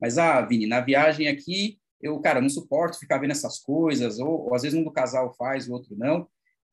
[0.00, 4.48] Mas, ah, Vini, na viagem aqui, eu, cara, não suporto ficar vendo essas coisas, ou,
[4.48, 6.28] ou às vezes um do casal faz, o outro não,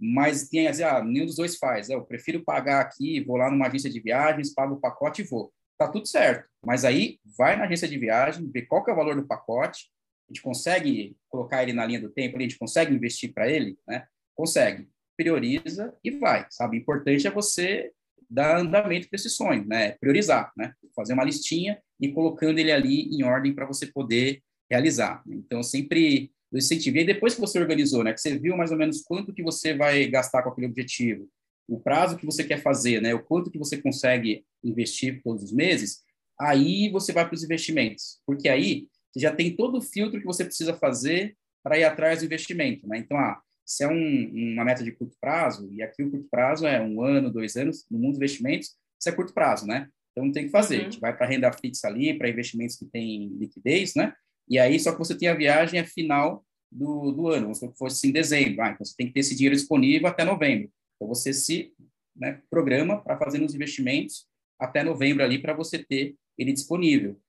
[0.05, 1.89] mas tem, vezes, ah, nenhum dos dois faz.
[1.89, 5.53] Eu prefiro pagar aqui, vou lá numa agência de viagens, pago o pacote e vou.
[5.77, 6.45] Tá tudo certo.
[6.65, 9.87] Mas aí, vai na agência de viagem, vê qual que é o valor do pacote,
[10.29, 13.77] a gente consegue colocar ele na linha do tempo, a gente consegue investir para ele,
[13.87, 14.05] né?
[14.35, 14.89] Consegue.
[15.15, 16.75] Prioriza e vai, sabe?
[16.75, 17.89] O importante é você
[18.29, 19.91] dar andamento para esse sonho, né?
[20.01, 20.73] Priorizar, né?
[20.93, 25.23] Fazer uma listinha e colocando ele ali em ordem para você poder realizar.
[25.27, 27.03] Então, sempre eu incentivei.
[27.03, 28.13] Depois que você organizou, né?
[28.13, 31.27] Que você viu mais ou menos quanto que você vai gastar com aquele objetivo,
[31.67, 33.13] o prazo que você quer fazer, né?
[33.13, 36.01] O quanto que você consegue investir todos os meses,
[36.39, 38.19] aí você vai para os investimentos.
[38.25, 42.19] Porque aí você já tem todo o filtro que você precisa fazer para ir atrás
[42.19, 42.97] do investimento, né?
[42.99, 46.67] Então, ah, se é um, uma meta de curto prazo, e aqui o curto prazo
[46.67, 49.87] é um ano, dois anos, no mundo dos investimentos, isso é curto prazo, né?
[50.11, 50.75] Então tem que fazer.
[50.75, 50.81] Uhum.
[50.81, 54.13] A gente vai para renda fixa ali, para investimentos que têm liquidez, né?
[54.47, 58.07] E aí, só que você tem a viagem é final do, do ano, que fosse
[58.07, 60.71] em dezembro, ah, então você tem que ter esse dinheiro disponível até novembro.
[60.95, 61.71] Então você se
[62.15, 64.27] né, programa para fazer os investimentos
[64.59, 67.19] até novembro ali para você ter ele disponível.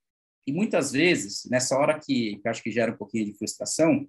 [0.46, 4.06] E muitas vezes, nessa hora que, que acho que gera um pouquinho de frustração,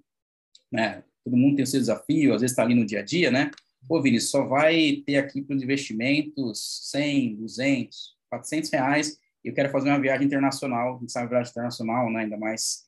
[0.70, 3.30] né, todo mundo tem o seu desafio, às vezes está ali no dia a dia,
[3.30, 3.50] né?
[3.88, 9.70] Pô, Vinícius, só vai ter aqui para os investimentos 100, 200, 400 reais eu quero
[9.70, 12.84] fazer uma viagem internacional, a gente sabe, viagem internacional, né, ainda mais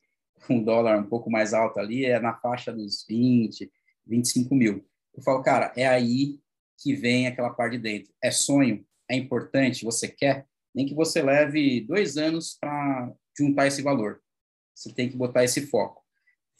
[0.49, 3.71] o dólar um pouco mais alto ali, é na faixa dos 20,
[4.05, 4.85] 25 mil.
[5.15, 6.39] Eu falo, cara, é aí
[6.77, 8.13] que vem aquela parte de dentro.
[8.23, 13.81] É sonho, é importante, você quer, nem que você leve dois anos para juntar esse
[13.81, 14.21] valor.
[14.75, 16.01] Você tem que botar esse foco.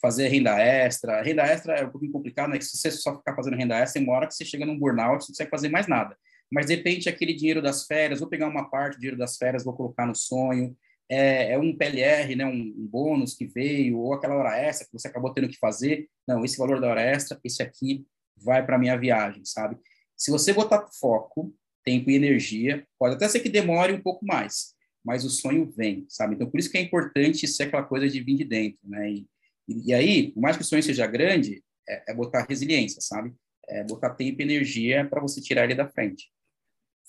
[0.00, 1.22] Fazer renda extra.
[1.22, 2.58] Renda extra é um pouquinho complicado, né?
[2.58, 4.78] Que se você só ficar fazendo renda extra, tem uma hora que você chega num
[4.78, 6.16] burnout, você não consegue fazer mais nada.
[6.50, 9.64] Mas, de repente, aquele dinheiro das férias, vou pegar uma parte do dinheiro das férias,
[9.64, 10.76] vou colocar no sonho.
[11.10, 12.46] É, é um PLR, né?
[12.46, 16.08] Um, um, bônus que veio, ou aquela hora extra que você acabou tendo que fazer.
[16.26, 19.76] Não, esse valor da hora extra, esse aqui vai para minha viagem, sabe?
[20.16, 21.52] Se você botar foco,
[21.84, 26.06] tempo e energia, pode até ser que demore um pouco mais, mas o sonho vem,
[26.08, 26.34] sabe?
[26.34, 29.10] Então, por isso que é importante ser aquela coisa de vir de dentro, né?
[29.10, 29.26] E,
[29.68, 33.32] e, aí, por mais que o sonho seja grande, é, é botar resiliência, sabe?
[33.68, 36.30] É botar tempo e energia para você tirar ele da frente.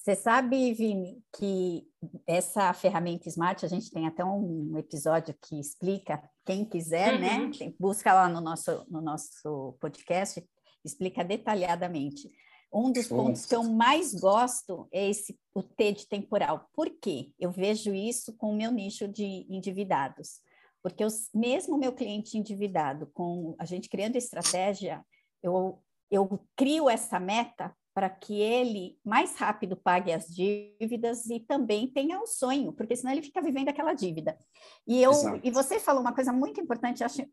[0.01, 1.87] Você sabe, Vini, que
[2.25, 7.37] essa ferramenta Smart, a gente tem até um episódio que explica, quem quiser, né?
[7.37, 7.49] uhum.
[7.49, 7.73] né?
[7.79, 10.43] Busca lá no nosso, no nosso podcast,
[10.83, 12.31] explica detalhadamente.
[12.73, 16.67] Um dos pontos que eu mais gosto é esse o T de temporal.
[16.73, 17.31] Por quê?
[17.37, 20.39] Eu vejo isso com o meu nicho de endividados.
[20.81, 25.05] Porque eu, mesmo o meu cliente endividado, com a gente criando estratégia,
[25.43, 31.87] eu, eu crio essa meta para que ele mais rápido pague as dívidas e também
[31.87, 34.37] tenha o sonho, porque senão ele fica vivendo aquela dívida.
[34.87, 35.11] E eu
[35.43, 37.25] e você falou uma coisa muito importante, acho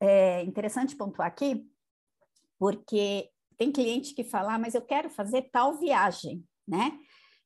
[0.00, 1.66] é, interessante pontuar aqui,
[2.58, 6.98] porque tem cliente que fala, ah, mas eu quero fazer tal viagem, né?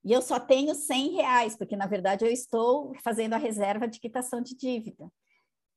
[0.04, 4.00] E eu só tenho 100 reais, porque na verdade eu estou fazendo a reserva de
[4.00, 5.10] quitação de dívida.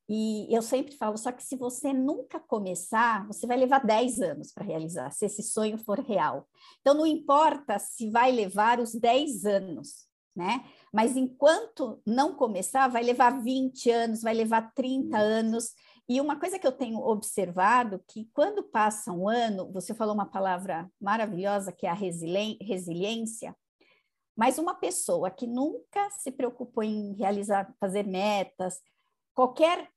[0.09, 4.51] E eu sempre falo, só que se você nunca começar, você vai levar 10 anos
[4.51, 6.47] para realizar, se esse sonho for real.
[6.81, 10.65] Então não importa se vai levar os 10 anos, né?
[10.91, 15.73] Mas enquanto não começar, vai levar 20 anos, vai levar 30 anos.
[16.09, 20.25] E uma coisa que eu tenho observado que quando passa um ano, você falou uma
[20.25, 23.55] palavra maravilhosa que é a resiliência,
[24.35, 28.81] mas uma pessoa que nunca se preocupou em realizar, fazer metas,
[29.33, 29.89] qualquer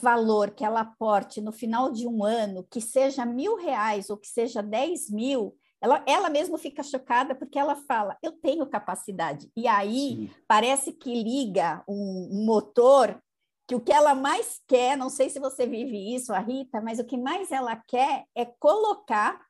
[0.00, 4.28] valor que ela aporte no final de um ano, que seja mil reais ou que
[4.28, 9.50] seja dez mil, ela, ela mesma fica chocada porque ela fala, eu tenho capacidade.
[9.56, 10.30] E aí Sim.
[10.46, 13.20] parece que liga um, um motor
[13.66, 16.98] que o que ela mais quer, não sei se você vive isso, a Rita, mas
[16.98, 19.40] o que mais ela quer é colocar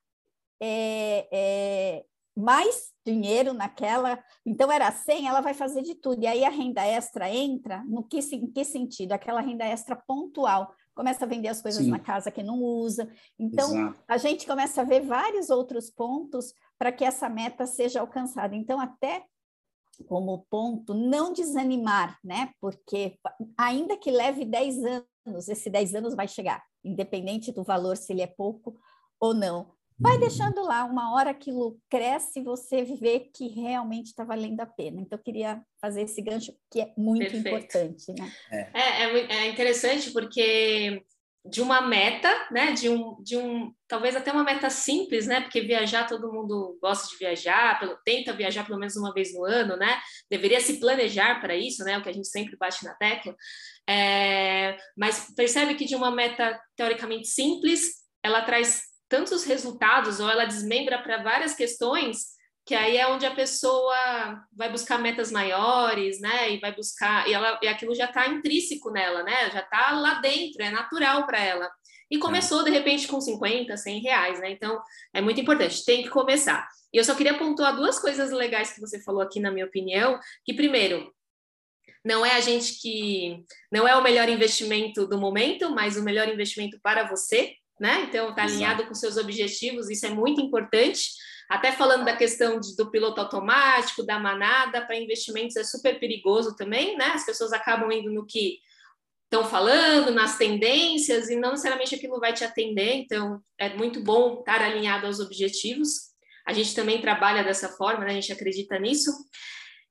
[0.62, 2.04] é, é,
[2.36, 4.22] mais dinheiro naquela.
[4.44, 6.22] Então, era 100, ela vai fazer de tudo.
[6.22, 9.12] E aí a renda extra entra no que, em que sentido?
[9.12, 10.72] Aquela renda extra pontual.
[10.94, 11.90] Começa a vender as coisas Sim.
[11.90, 13.10] na casa que não usa.
[13.38, 14.04] Então, Exato.
[14.08, 18.54] a gente começa a ver vários outros pontos para que essa meta seja alcançada.
[18.54, 19.24] Então, até
[20.06, 22.50] como ponto, não desanimar, né?
[22.60, 23.18] Porque
[23.58, 28.22] ainda que leve 10 anos, esse 10 anos vai chegar, independente do valor, se ele
[28.22, 28.76] é pouco
[29.20, 29.72] ou não.
[30.02, 35.00] Vai deixando lá, uma hora aquilo cresce, você vê que realmente está valendo a pena.
[35.00, 37.48] Então, eu queria fazer esse gancho, que é muito Perfeito.
[37.48, 38.32] importante, né?
[38.50, 38.70] É.
[38.74, 41.02] É, é, é interessante porque
[41.44, 42.72] de uma meta, né?
[42.72, 45.40] De um, de um, talvez até uma meta simples, né?
[45.40, 49.44] Porque viajar todo mundo gosta de viajar, pelo, tenta viajar pelo menos uma vez no
[49.44, 50.00] ano, né?
[50.30, 51.98] Deveria se planejar para isso, né?
[51.98, 53.34] O que a gente sempre bate na tecla.
[53.88, 60.46] É, mas percebe que de uma meta teoricamente simples, ela traz tantos resultados ou ela
[60.46, 62.32] desmembra para várias questões
[62.64, 63.94] que aí é onde a pessoa
[64.56, 66.52] vai buscar metas maiores, né?
[66.52, 69.50] E vai buscar e ela e aquilo já está intrínseco nela, né?
[69.50, 71.70] Já está lá dentro, é natural para ela.
[72.10, 74.50] E começou de repente com 50, 100 reais, né?
[74.50, 74.80] Então
[75.12, 76.66] é muito importante, tem que começar.
[76.90, 80.18] E eu só queria pontuar duas coisas legais que você falou aqui, na minha opinião.
[80.42, 81.12] Que primeiro,
[82.02, 86.28] não é a gente que não é o melhor investimento do momento, mas o melhor
[86.28, 88.06] investimento para você, né?
[88.08, 91.10] Então está alinhado com seus objetivos, isso é muito importante.
[91.48, 96.56] Até falando da questão de, do piloto automático, da manada, para investimentos é super perigoso
[96.56, 97.06] também, né?
[97.14, 98.58] As pessoas acabam indo no que
[99.24, 104.40] estão falando, nas tendências, e não necessariamente aquilo vai te atender, então é muito bom
[104.40, 106.12] estar alinhado aos objetivos.
[106.46, 108.10] A gente também trabalha dessa forma, né?
[108.10, 109.10] A gente acredita nisso.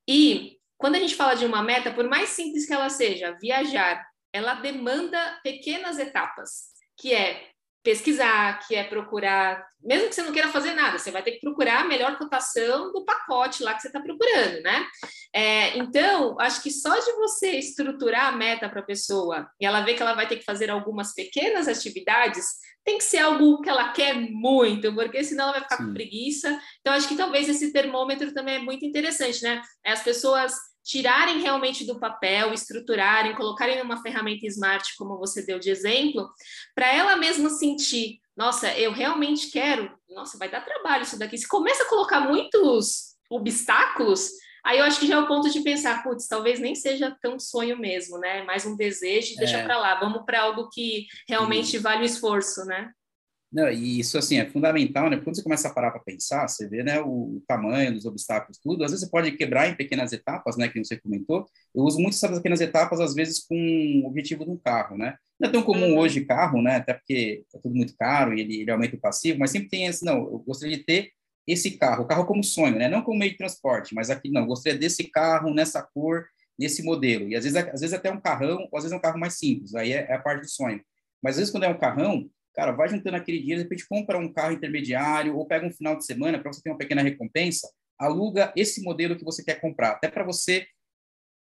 [0.08, 4.04] E quando a gente fala de uma meta, por mais simples que ela seja, viajar,
[4.34, 7.51] ela demanda pequenas etapas, que é
[7.84, 11.40] pesquisar, que é procurar, mesmo que você não queira fazer nada, você vai ter que
[11.40, 14.86] procurar a melhor cotação do pacote lá que você está procurando, né?
[15.34, 19.82] É, então, acho que só de você estruturar a meta para a pessoa e ela
[19.82, 22.46] ver que ela vai ter que fazer algumas pequenas atividades,
[22.84, 25.86] tem que ser algo que ela quer muito, porque senão ela vai ficar Sim.
[25.86, 26.62] com preguiça.
[26.80, 29.62] Então, acho que talvez esse termômetro também é muito interessante, né?
[29.86, 35.70] As pessoas tirarem realmente do papel, estruturarem, colocarem numa ferramenta smart, como você deu de
[35.70, 36.30] exemplo,
[36.76, 41.38] para ela mesma sentir, nossa, eu realmente quero, nossa, vai dar trabalho isso daqui.
[41.38, 44.30] Se começa a colocar muitos obstáculos,
[44.66, 47.40] aí eu acho que já é o ponto de pensar, putz, talvez nem seja tão
[47.40, 48.44] sonho mesmo, né?
[48.44, 49.64] Mais um desejo, deixa é.
[49.64, 52.92] para lá, vamos para algo que realmente vale o esforço, né?
[53.52, 55.18] Não, e isso assim é fundamental, né?
[55.18, 58.84] Quando você começa a parar para pensar, você vê, né, o tamanho dos obstáculos, tudo.
[58.84, 61.46] Às vezes você pode quebrar em pequenas etapas, né, que você comentou.
[61.76, 63.56] Eu uso muito essas pequenas etapas às vezes com
[64.06, 65.18] o objetivo de um carro, né?
[65.38, 66.00] Não é tão comum uhum.
[66.00, 66.78] hoje carro, né?
[66.78, 69.86] Até porque é tudo muito caro e ele, ele aumenta o passivo, mas sempre tem
[69.86, 71.12] esse, não, eu gostaria de ter
[71.46, 72.88] esse carro, o carro como sonho, né?
[72.88, 76.26] Não como meio de transporte, mas aqui não, eu gostaria desse carro nessa cor,
[76.58, 77.28] nesse modelo.
[77.28, 79.38] E às vezes, às vezes até um carrão, ou às vezes é um carro mais
[79.38, 79.76] simples.
[79.76, 80.82] Aí é, é a parte do sonho.
[81.22, 84.18] Mas às vezes quando é um carrão, cara, vai juntando aquele dinheiro, de repente compra
[84.18, 87.70] um carro intermediário ou pega um final de semana para você ter uma pequena recompensa,
[87.98, 90.68] aluga esse modelo que você quer comprar, até para você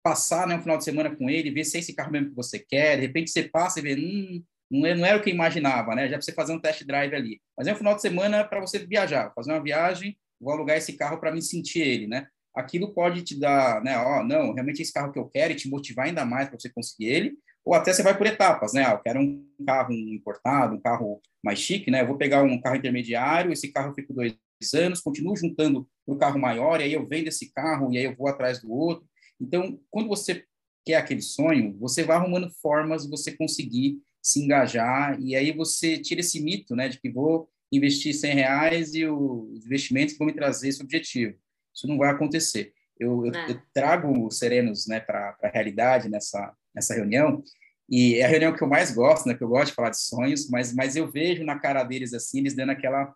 [0.03, 2.37] passar né, um final de semana com ele, ver se é esse carro mesmo que
[2.37, 5.31] você quer, de repente você passa e vê, hum, não, é, não era o que
[5.31, 6.09] eu imaginava, né?
[6.09, 7.41] Já para você fazer um test drive ali.
[7.57, 10.95] Mas é um final de semana para você viajar, fazer uma viagem, vou alugar esse
[10.95, 12.27] carro para me sentir ele, né?
[12.55, 13.97] Aquilo pode te dar, né?
[13.99, 16.59] Ó, não, realmente é esse carro que eu quero e te motivar ainda mais para
[16.59, 18.85] você conseguir ele ou até você vai por etapas, né?
[18.85, 22.03] Ah, eu quero um carro importado, um carro mais chique, né?
[22.03, 24.37] Eu vou pegar um carro intermediário, esse carro eu fico dois
[24.75, 28.05] anos, continuo juntando para o carro maior, e aí eu vendo esse carro, e aí
[28.05, 29.07] eu vou atrás do outro.
[29.41, 30.45] Então, quando você
[30.85, 35.99] quer aquele sonho, você vai arrumando formas de você conseguir se engajar, e aí você
[35.99, 40.33] tira esse mito, né, de que vou investir 100 reais e os investimentos vão me
[40.33, 41.37] trazer esse objetivo.
[41.75, 42.73] Isso não vai acontecer.
[42.99, 43.51] Eu, eu, é.
[43.51, 47.43] eu trago os serenos né, para a realidade nessa, nessa reunião,
[47.89, 50.01] e é a reunião que eu mais gosto, né, que eu gosto de falar de
[50.01, 53.15] sonhos, mas, mas eu vejo na cara deles assim, eles dando aquela,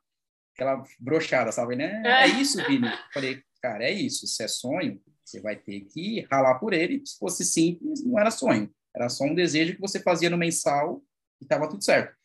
[0.54, 1.76] aquela brochada, sabe?
[1.76, 2.02] Né?
[2.04, 2.86] É, é isso, Vini.
[2.86, 7.02] Eu falei, cara, é isso, se é sonho, você vai ter que ralar por ele,
[7.04, 11.02] se fosse simples, não era sonho, era só um desejo que você fazia no mensal
[11.40, 12.16] e estava tudo certo.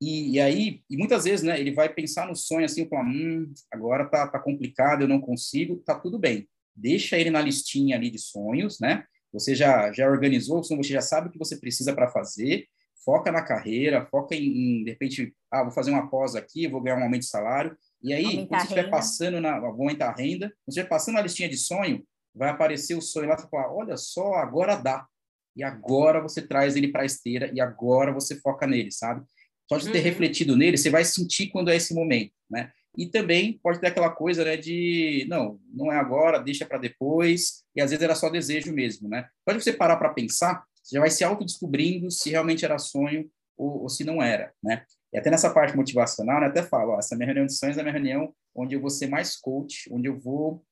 [0.00, 3.52] E, e, aí, e muitas vezes, né, ele vai pensar no sonho assim, falar, hum,
[3.72, 6.46] agora tá, tá complicado, eu não consigo, tá tudo bem.
[6.74, 9.06] Deixa ele na listinha ali de sonhos, né?
[9.38, 12.66] Você já, já organizou, você já sabe o que você precisa para fazer,
[13.04, 14.46] foca na carreira, foca em,
[14.80, 17.76] em, de repente, ah, vou fazer uma pós aqui, vou ganhar um aumento de salário.
[18.02, 20.88] E aí, aumentar quando você estiver passando na, vou aumentar a renda, quando você estiver
[20.88, 22.02] passando na listinha de sonho,
[22.34, 25.06] vai aparecer o sonho lá, você fala, olha só, agora dá.
[25.54, 29.24] E agora você traz ele para a esteira e agora você foca nele, sabe?
[29.68, 30.04] Só de ter uhum.
[30.04, 32.72] refletido nele, você vai sentir quando é esse momento, né?
[32.96, 37.64] E também pode ter aquela coisa, né, de não, não é agora, deixa para depois,
[37.74, 39.28] e às vezes era só desejo mesmo, né?
[39.44, 43.82] Pode você parar para pensar, você já vai se autodescobrindo se realmente era sonho ou,
[43.82, 44.84] ou, se não era, né?
[45.12, 47.80] E até nessa parte motivacional, né, até falo, ó, essa minha reunião de sonhos é
[47.80, 50.64] a minha reunião onde eu vou ser mais coach, onde eu vou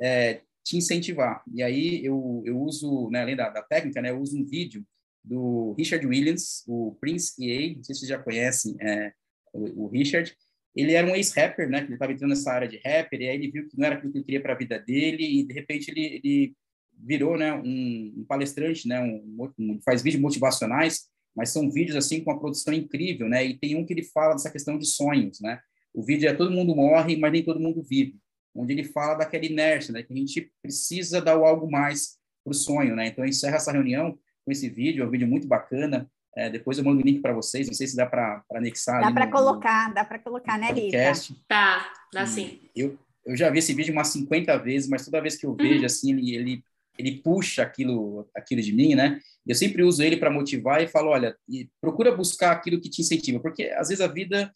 [0.00, 1.42] é, te incentivar.
[1.52, 4.84] E aí eu, eu uso, né, além da, da técnica, né, eu uso um vídeo
[5.24, 9.12] do Richard Williams, o Prince EA, não sei se vocês já conhecem é,
[9.52, 10.34] o, o Richard,
[10.74, 11.78] ele era um ex-rapper, né?
[11.78, 14.12] Ele estava entrando nessa área de rapper, e aí ele viu que não era aquilo
[14.12, 16.56] que ele queria para a vida dele, e de repente ele, ele
[16.98, 19.00] virou, né, um, um palestrante, né?
[19.00, 23.44] Um, um, faz vídeos motivacionais, mas são vídeos assim com uma produção incrível, né?
[23.44, 25.60] E tem um que ele fala dessa questão de sonhos, né?
[25.92, 28.16] O vídeo é todo mundo morre, mas nem todo mundo vive,
[28.54, 30.02] onde ele fala daquela inércia, né?
[30.02, 33.08] Que a gente precisa dar algo mais para o sonho, né?
[33.08, 36.10] Então encerra essa reunião com esse vídeo, é um vídeo muito bacana.
[36.36, 39.00] É, depois eu mando o link para vocês, não sei se dá para anexar.
[39.02, 41.12] Dá para colocar, no, dá para colocar, né, Lívia?
[41.46, 42.60] Tá, dá sim.
[42.74, 45.56] Eu, eu já vi esse vídeo umas 50 vezes, mas toda vez que eu uhum.
[45.56, 46.64] vejo, assim, ele, ele,
[46.98, 49.20] ele puxa aquilo, aquilo de mim, né?
[49.46, 51.36] Eu sempre uso ele para motivar e falo, olha,
[51.80, 54.50] procura buscar aquilo que te incentiva, porque às vezes a vida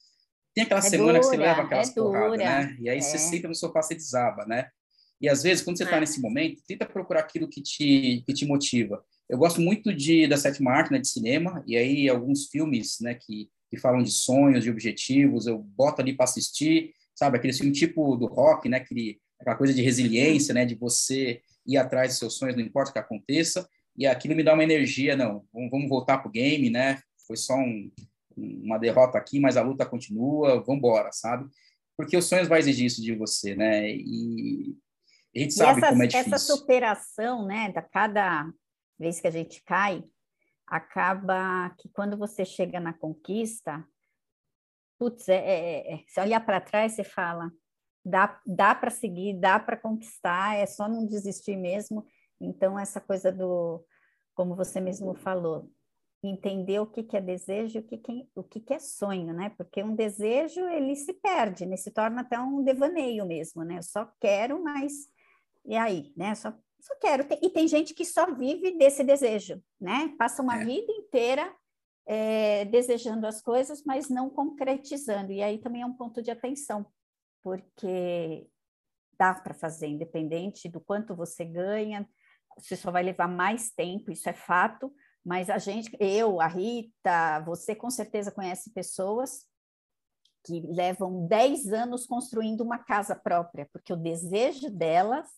[0.54, 2.76] tem aquela é semana dura, que você leva aquelas é porradas, né?
[2.80, 3.00] E aí é.
[3.02, 4.68] você senta no sofá, você desaba, né?
[5.20, 6.00] E às vezes, quando você está é.
[6.00, 9.04] nesse momento, tenta procurar aquilo que te, que te motiva.
[9.28, 13.14] Eu gosto muito de, da sétima arte, né, de cinema, e aí alguns filmes, né,
[13.14, 17.72] que, que falam de sonhos, de objetivos, eu boto ali para assistir, sabe, aquele filme
[17.72, 22.18] tipo do rock, né, aquele, aquela coisa de resiliência, né, de você ir atrás dos
[22.18, 25.88] seus sonhos, não importa o que aconteça, e aquilo me dá uma energia, não, vamos,
[25.88, 27.90] voltar pro game, né, foi só um,
[28.36, 31.48] uma derrota aqui, mas a luta continua, vamos embora, sabe?
[31.96, 34.76] Porque os sonhos vai exigir isso de você, né, e
[35.34, 36.34] a gente sabe essa, como é difícil.
[36.34, 38.48] Essa superação, né, da cada
[38.98, 40.04] vez que a gente cai,
[40.66, 43.86] acaba que quando você chega na conquista,
[44.98, 47.50] putz, é, é, é se olhar para trás, você fala,
[48.04, 52.06] dá, dá para seguir, dá para conquistar, é só não desistir mesmo.
[52.40, 53.84] Então, essa coisa do,
[54.34, 55.70] como você mesmo falou,
[56.22, 59.32] entender o que, que é desejo e o, que, que, o que, que é sonho,
[59.32, 59.50] né?
[59.56, 61.76] Porque um desejo, ele se perde, né?
[61.76, 63.78] se torna até um devaneio mesmo, né?
[63.78, 65.08] Eu só quero, mas
[65.64, 66.34] e aí, né?
[66.34, 66.54] Só
[66.86, 67.26] só quero.
[67.42, 70.14] E tem gente que só vive desse desejo, né?
[70.16, 70.64] Passa uma é.
[70.64, 71.54] vida inteira
[72.06, 75.32] é, desejando as coisas, mas não concretizando.
[75.32, 76.86] E aí também é um ponto de atenção,
[77.42, 78.48] porque
[79.18, 82.08] dá para fazer, independente do quanto você ganha,
[82.56, 84.92] você só vai levar mais tempo, isso é fato,
[85.24, 89.46] mas a gente, eu, a Rita, você com certeza conhece pessoas
[90.44, 95.28] que levam 10 anos construindo uma casa própria, porque o desejo delas,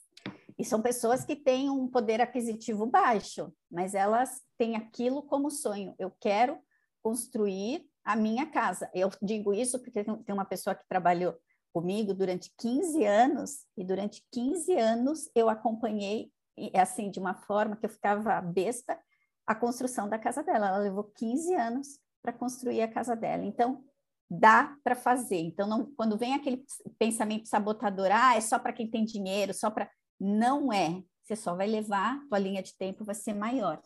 [0.58, 5.94] e são pessoas que têm um poder aquisitivo baixo, mas elas têm aquilo como sonho.
[5.98, 6.58] Eu quero
[7.02, 8.90] construir a minha casa.
[8.92, 11.34] Eu digo isso porque tem uma pessoa que trabalhou
[11.72, 16.32] comigo durante 15 anos, e durante 15 anos eu acompanhei,
[16.74, 18.98] assim, de uma forma que eu ficava besta,
[19.46, 20.68] a construção da casa dela.
[20.68, 23.44] Ela levou 15 anos para construir a casa dela.
[23.44, 23.84] Então,
[24.30, 25.38] dá para fazer.
[25.38, 26.64] Então, não, quando vem aquele
[26.98, 29.90] pensamento sabotador, ah, é só para quem tem dinheiro, só para.
[30.20, 31.04] Não é.
[31.22, 33.80] Você só vai levar, tua linha de tempo vai ser maior.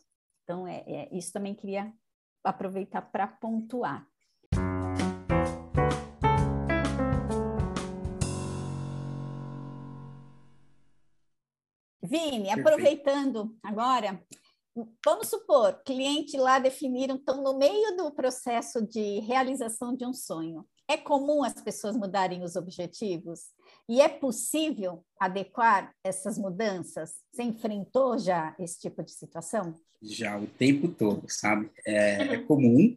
[0.44, 1.92] Então, é, é isso também queria
[2.42, 4.08] aproveitar para pontuar.
[12.02, 14.22] Vini, aproveitando agora,
[15.04, 20.66] vamos supor, cliente lá definiram, estão no meio do processo de realização de um sonho.
[20.88, 23.52] É comum as pessoas mudarem os objetivos?
[23.88, 27.14] E é possível adequar essas mudanças?
[27.32, 29.74] Você enfrentou já esse tipo de situação?
[30.00, 31.70] Já, o tempo todo, sabe?
[31.86, 32.96] É, é comum.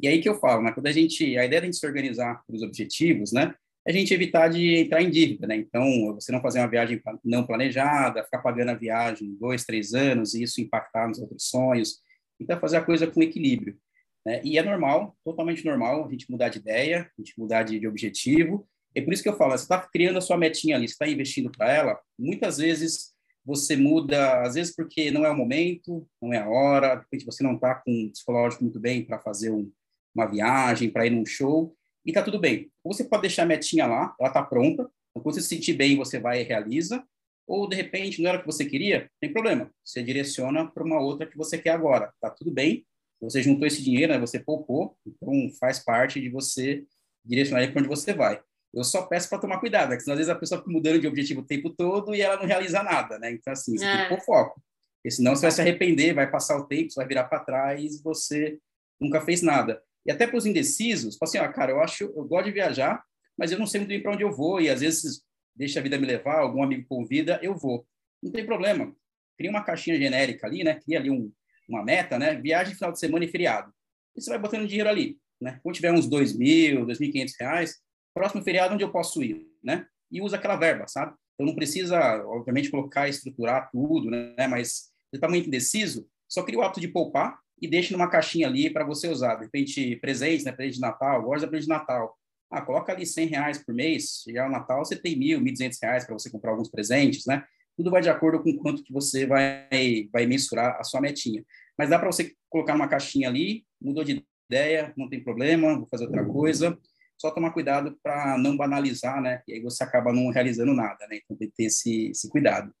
[0.00, 0.72] E aí que eu falo, né?
[0.72, 3.54] Quando a gente, a ideia de a gente se organizar para os objetivos, né?
[3.86, 5.56] É a gente evitar de entrar em dívida, né?
[5.56, 10.34] Então, você não fazer uma viagem não planejada, ficar pagando a viagem dois, três anos
[10.34, 11.98] e isso impactar nos outros sonhos.
[12.40, 13.76] Então, fazer a coisa com equilíbrio.
[14.24, 14.40] Né?
[14.44, 17.88] E é normal, totalmente normal, a gente mudar de ideia, a gente mudar de, de
[17.88, 18.68] objetivo.
[18.94, 21.08] É por isso que eu falo, você está criando a sua metinha ali, você está
[21.08, 23.12] investindo para ela, muitas vezes
[23.44, 27.24] você muda, às vezes porque não é o momento, não é a hora, de repente
[27.24, 29.70] você não está com o psicológico muito bem para fazer um,
[30.14, 31.74] uma viagem, para ir num show,
[32.04, 32.70] e está tudo bem.
[32.84, 35.74] Ou você pode deixar a metinha lá, ela está pronta, então, quando você se sentir
[35.74, 37.04] bem, você vai e realiza,
[37.46, 41.00] ou de repente não era o que você queria, tem problema, você direciona para uma
[41.00, 42.86] outra que você quer agora, está tudo bem,
[43.20, 46.84] você juntou esse dinheiro, né, você poupou, então faz parte de você
[47.24, 48.40] direcionar para onde você vai.
[48.74, 49.96] Eu só peço para tomar cuidado, né?
[49.96, 52.46] porque às vezes a pessoa fica mudando de objetivo o tempo todo e ela não
[52.46, 53.30] realiza nada, né?
[53.30, 53.88] Então, assim, você é.
[53.88, 54.16] tem que é.
[54.16, 54.62] pôr foco.
[55.02, 57.94] Porque senão você vai se arrepender, vai passar o tempo, você vai virar para trás
[57.94, 58.58] e você
[59.00, 59.82] nunca fez nada.
[60.06, 63.02] E até para os indecisos, assim, ah, cara, eu acho, eu gosto de viajar,
[63.36, 65.22] mas eu não sei muito bem para onde eu vou, e às vezes
[65.54, 67.86] deixa a vida me levar, algum amigo convida, eu vou.
[68.22, 68.94] Não tem problema.
[69.36, 70.74] Cria uma caixinha genérica ali, né?
[70.80, 71.32] Cria ali um,
[71.68, 72.34] uma meta, né?
[72.34, 73.72] Viagem final de semana e feriado.
[74.16, 75.58] E você vai botando dinheiro ali, né?
[75.62, 77.80] Quando tiver uns dois mil, dois mil e quinhentos reais,
[78.14, 79.86] próximo feriado onde eu posso ir, né?
[80.10, 81.14] E usa aquela verba, sabe?
[81.34, 84.46] Então não precisa, obviamente, colocar, estruturar tudo, né?
[84.48, 88.46] Mas você está muito indeciso, só cria o hábito de poupar e deixa numa caixinha
[88.46, 89.36] ali para você usar.
[89.36, 90.52] De repente, presente, né?
[90.52, 92.16] Presente de Natal, gosta de presente de Natal.
[92.50, 95.78] Ah, coloca ali 100 reais por mês, chegar o Natal, você tem mil, mil duzentos
[95.82, 97.44] reais para você comprar alguns presentes, né?
[97.74, 101.42] Tudo vai de acordo com quanto que você vai, vai mensurar a sua metinha.
[101.78, 105.86] Mas dá para você colocar uma caixinha ali, mudou de ideia, não tem problema, vou
[105.86, 106.78] fazer outra coisa
[107.22, 109.42] só tomar cuidado para não banalizar, né?
[109.46, 111.20] E aí você acaba não realizando nada, né?
[111.22, 112.74] Então tem que ter esse, esse cuidado.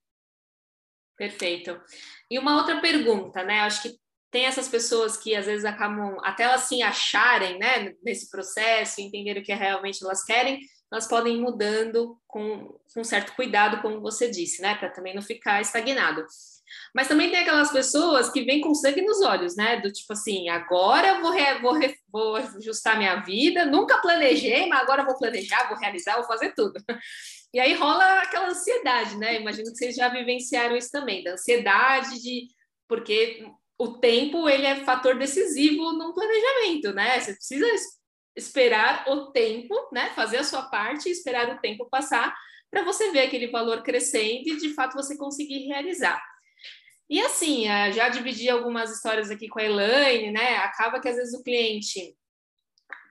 [1.16, 1.80] Perfeito.
[2.28, 3.60] E uma outra pergunta, né?
[3.60, 3.96] Acho que
[4.32, 9.38] tem essas pessoas que às vezes acabam, até elas se acharem, né, nesse processo, entender
[9.38, 10.58] o que realmente elas querem,
[10.90, 15.20] elas podem ir mudando com, com certo cuidado, como você disse, né, para também não
[15.20, 16.24] ficar estagnado.
[16.94, 19.80] Mas também tem aquelas pessoas que vêm com sangue nos olhos, né?
[19.80, 24.80] Do tipo assim, agora vou, re, vou, re, vou ajustar minha vida, nunca planejei, mas
[24.80, 26.74] agora vou planejar, vou realizar, vou fazer tudo.
[27.54, 29.40] E aí rola aquela ansiedade, né?
[29.40, 32.48] Imagino que vocês já vivenciaram isso também, da ansiedade de
[32.88, 33.46] porque
[33.78, 37.18] o tempo ele é fator decisivo no planejamento, né?
[37.20, 37.66] Você precisa
[38.36, 40.10] esperar o tempo, né?
[40.14, 42.34] Fazer a sua parte e esperar o tempo passar
[42.70, 46.22] para você ver aquele valor crescendo e de fato você conseguir realizar.
[47.12, 50.56] E assim, eh, já dividi algumas histórias aqui com a Elaine, né?
[50.56, 52.16] Acaba que às vezes o cliente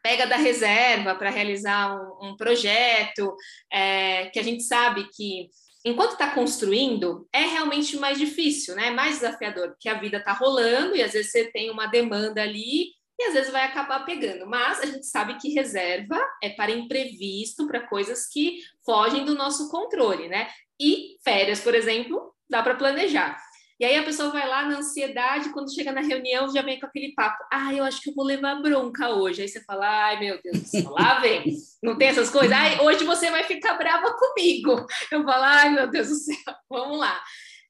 [0.02, 3.36] pega da reserva para realizar um, um projeto,
[3.72, 5.49] é, que a gente sabe que
[5.86, 8.89] enquanto está construindo, é realmente mais difícil, né?
[8.89, 12.86] Mais desafiador, porque a vida está rolando e às vezes você tem uma demanda ali
[13.20, 14.47] e às vezes vai acabar pegando.
[14.47, 19.70] Mas a gente sabe que reserva é para imprevisto, para coisas que fogem do nosso
[19.70, 20.49] controle, né?
[20.82, 23.39] E férias, por exemplo, dá para planejar.
[23.82, 26.86] E aí a pessoa vai lá na ansiedade, quando chega na reunião, já vem com
[26.86, 27.43] aquele papo.
[27.51, 29.41] Ah, eu acho que eu vou levar bronca hoje.
[29.41, 31.57] Aí você fala, ai meu Deus do céu, lá vem.
[31.82, 32.51] Não tem essas coisas?
[32.51, 34.86] Ai, hoje você vai ficar brava comigo.
[35.11, 36.36] Eu falo, ai meu Deus do céu,
[36.69, 37.19] vamos lá.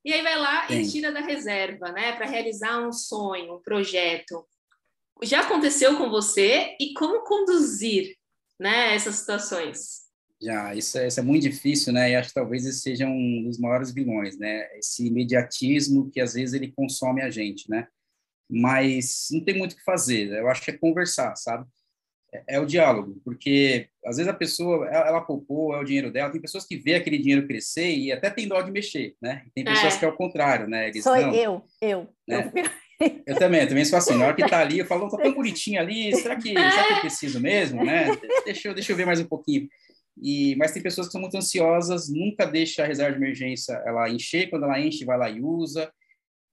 [0.03, 0.82] E aí vai lá Sim.
[0.82, 4.45] e tira da reserva, né, para realizar um sonho, um projeto.
[5.24, 8.18] Já aconteceu com você e como conduzir,
[8.59, 10.01] né, essas situações?
[10.42, 12.12] Já, isso é, isso é muito difícil, né?
[12.12, 14.68] E acho que talvez esse seja um dos maiores vilões, né?
[14.78, 17.88] Esse imediatismo que às vezes ele consome a gente, né?
[18.50, 20.32] Mas não tem muito o que fazer.
[20.32, 21.66] Eu acho que é conversar, sabe?
[22.34, 26.12] É, é o diálogo, porque às vezes a pessoa, ela, ela poupou, é o dinheiro
[26.12, 26.32] dela.
[26.32, 29.46] Tem pessoas que vê aquele dinheiro crescer e até tem dó de mexer, né?
[29.54, 30.00] Tem pessoas é.
[30.00, 30.89] que é o contrário, né?
[30.89, 32.10] Eles, Sou não, eu, eu.
[32.28, 32.52] Né?
[32.56, 32.64] eu.
[33.26, 34.16] Eu também, eu também sou assim.
[34.16, 36.94] Na hora que tá ali, eu falo, tá tão bonitinho ali, será que, será que
[36.94, 38.06] eu preciso mesmo, né?
[38.46, 39.68] Deixa eu, deixa eu ver mais um pouquinho.
[40.22, 44.09] E, mas tem pessoas que são muito ansiosas, nunca deixa a reserva de emergência ela
[44.09, 45.91] encher, quando ela enche, vai lá e usa.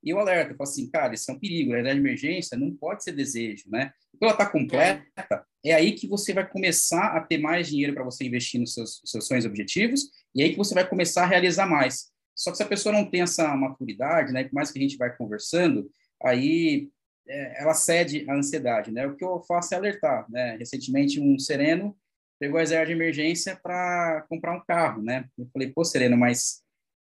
[0.02, 2.56] E eu alerto, eu falo assim, cara, isso é um perigo, a reserva de emergência
[2.56, 3.92] não pode ser desejo, né?
[4.12, 8.04] Quando ela está completa, é aí que você vai começar a ter mais dinheiro para
[8.04, 11.26] você investir nos seus, seus sonhos e objetivos, e aí que você vai começar a
[11.26, 12.10] realizar mais.
[12.34, 14.96] Só que se a pessoa não tem essa maturidade, né, por mais que a gente
[14.96, 15.90] vai conversando,
[16.22, 16.88] aí
[17.28, 19.06] é, ela cede à ansiedade, né?
[19.06, 20.56] O que eu faço é alertar, né?
[20.56, 21.96] Recentemente um sereno
[22.38, 25.28] pegou a reserva de emergência para comprar um carro, né?
[25.36, 26.62] Eu falei, pô, Sereno, mas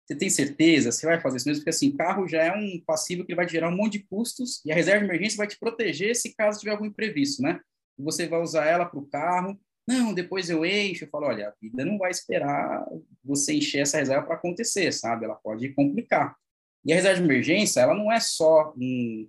[0.05, 0.91] você tem certeza?
[0.91, 1.61] Você vai fazer isso mesmo?
[1.61, 4.71] Porque, assim, carro já é um passivo que vai gerar um monte de custos e
[4.71, 7.59] a reserva de emergência vai te proteger se caso tiver algum imprevisto, né?
[7.97, 9.59] Você vai usar ela para o carro.
[9.85, 11.03] Não, depois eu encho.
[11.03, 12.85] Eu falo, olha, a vida não vai esperar
[13.23, 15.25] você encher essa reserva para acontecer, sabe?
[15.25, 16.37] Ela pode complicar.
[16.85, 19.27] E a reserva de emergência, ela não é só um,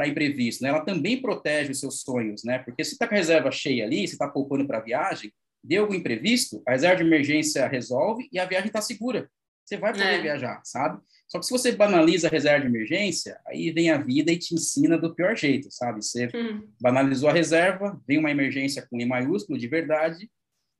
[0.00, 0.70] para imprevisto, né?
[0.70, 2.58] Ela também protege os seus sonhos, né?
[2.60, 5.30] Porque se está com a reserva cheia ali, se está poupando para a viagem,
[5.62, 9.30] deu algum imprevisto, a reserva de emergência resolve e a viagem está segura.
[9.62, 10.22] Você vai poder é.
[10.22, 11.00] viajar, sabe?
[11.28, 14.54] Só que se você banaliza a reserva de emergência, aí vem a vida e te
[14.54, 16.02] ensina do pior jeito, sabe?
[16.02, 16.66] Você hum.
[16.80, 20.30] banalizou a reserva, vem uma emergência com E maiúsculo, de verdade,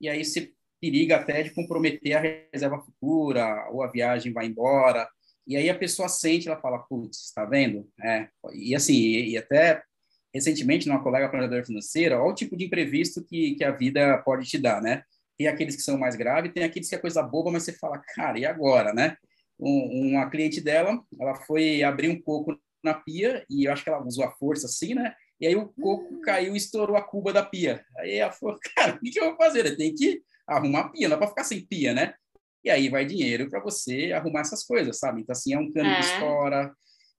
[0.01, 0.51] e aí você
[0.81, 5.07] periga até de comprometer a reserva futura, ou a viagem vai embora,
[5.51, 7.89] e aí a pessoa sente, ela fala, putz, tá vendo?
[8.03, 9.83] É, e assim, e, e até
[10.33, 14.49] recentemente, numa colega planejadora financeira, olha o tipo de imprevisto que, que a vida pode
[14.49, 15.03] te dar, né?
[15.37, 17.99] Tem aqueles que são mais graves, tem aqueles que é coisa boba, mas você fala,
[18.15, 19.17] cara, e agora, né?
[19.59, 23.91] Um, uma cliente dela, ela foi abrir um coco na pia, e eu acho que
[23.91, 25.15] ela usou a força assim, né?
[25.41, 26.21] E aí o coco hum.
[26.21, 27.85] caiu e estourou a cuba da pia.
[27.99, 29.77] Aí ela falou, cara, o que, eu vou fazer?
[29.77, 32.15] Tenho que arrumar a pia, não é para ficar sem pia, né?
[32.65, 35.23] E aí vai dinheiro para você arrumar essas coisas, sabe?
[35.23, 35.95] Então, assim, é um cano é.
[35.97, 36.73] que estoura,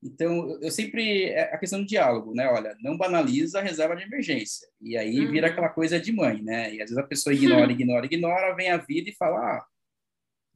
[0.04, 1.26] então, eu sempre.
[1.26, 2.48] É a questão do diálogo, né?
[2.48, 4.68] Olha, não banaliza a reserva de emergência.
[4.82, 5.32] E aí uhum.
[5.32, 6.74] vira aquela coisa de mãe, né?
[6.74, 9.66] E às vezes a pessoa ignora, ignora, ignora, vem a vida e fala: ah,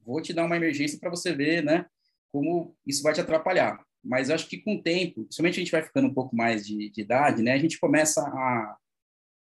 [0.03, 1.85] vou te dar uma emergência para você ver, né?
[2.31, 3.79] Como isso vai te atrapalhar.
[4.03, 6.89] Mas acho que com o tempo, principalmente a gente vai ficando um pouco mais de,
[6.89, 7.53] de idade, né?
[7.53, 8.77] A gente começa a,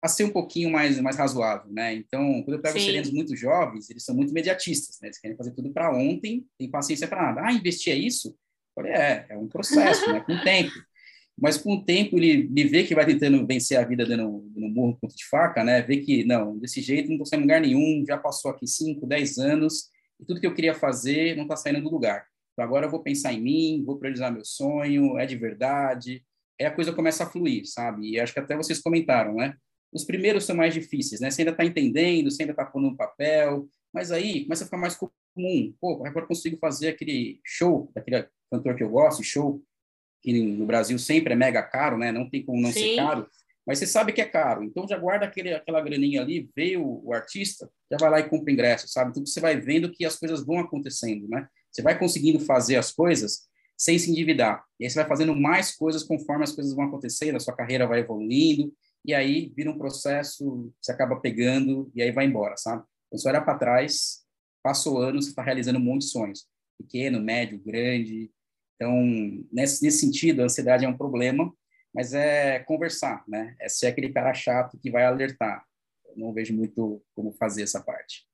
[0.02, 1.94] a ser um pouquinho mais, mais razoável, né?
[1.94, 5.08] Então, quando eu pego serenos muito jovens, eles são muito imediatistas, né?
[5.10, 7.42] Eles querem fazer tudo para ontem, tem paciência para nada.
[7.46, 8.36] Ah, investir é isso?
[8.74, 10.22] Falei, é, é um processo, né?
[10.22, 10.72] Com o tempo.
[11.42, 14.74] Mas com o tempo ele me vê que vai tentando vencer a vida dando, dando
[14.74, 15.82] burro com de faca, né?
[15.82, 19.38] Vê que, não, desse jeito não estou saindo lugar nenhum, já passou aqui 5, 10
[19.38, 19.90] anos,
[20.20, 22.26] e tudo que eu queria fazer não está saindo do lugar.
[22.54, 26.24] Então agora eu vou pensar em mim, vou priorizar meu sonho, é de verdade,
[26.60, 28.12] aí a coisa começa a fluir, sabe?
[28.12, 29.56] E acho que até vocês comentaram, né?
[29.92, 31.32] Os primeiros são mais difíceis, né?
[31.32, 34.78] Você ainda está entendendo, você ainda está pondo no papel, mas aí começa a ficar
[34.78, 35.74] mais comum.
[35.80, 39.62] Pô, agora consigo fazer aquele show, daquele cantor que eu gosto, show,
[40.22, 42.12] que no Brasil sempre é mega caro, né?
[42.12, 42.82] Não tem como não Sim.
[42.82, 43.28] ser caro.
[43.66, 47.10] Mas você sabe que é caro, então já guarda aquele, aquela graninha ali, veio o,
[47.10, 49.12] o artista, já vai lá e compra ingresso, sabe?
[49.12, 51.48] Então você vai vendo que as coisas vão acontecendo, né?
[51.72, 54.66] Você vai conseguindo fazer as coisas sem se endividar.
[54.80, 57.86] E aí você vai fazendo mais coisas conforme as coisas vão acontecendo, a sua carreira
[57.86, 58.74] vai evoluindo,
[59.06, 62.84] e aí vira um processo, você acaba pegando e aí vai embora, sabe?
[63.08, 64.26] Então, você olha para trás,
[64.62, 66.48] passou anos, você está realizando um monte de sonhos.
[66.78, 68.32] Pequeno, médio, grande,
[68.80, 68.96] então,
[69.52, 71.54] nesse, nesse sentido, a ansiedade é um problema,
[71.94, 73.54] mas é conversar, né?
[73.60, 75.66] É ser aquele cara chato que vai alertar.
[76.06, 78.26] Eu não vejo muito como fazer essa parte.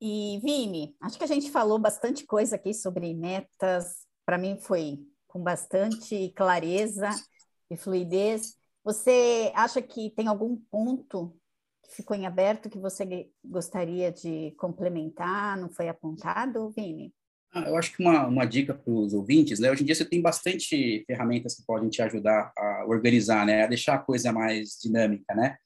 [0.00, 4.06] E, Vini, acho que a gente falou bastante coisa aqui sobre metas.
[4.24, 7.10] Para mim foi com bastante clareza
[7.70, 8.56] e fluidez.
[8.84, 11.36] Você acha que tem algum ponto
[11.88, 15.56] ficou em aberto que você gostaria de complementar?
[15.56, 17.12] Não foi apontado, Vini?
[17.52, 19.70] Ah, eu acho que uma, uma dica para os ouvintes, né?
[19.70, 23.64] Hoje em dia você tem bastante ferramentas que podem te ajudar a organizar, né?
[23.64, 25.56] A deixar a coisa mais dinâmica, né?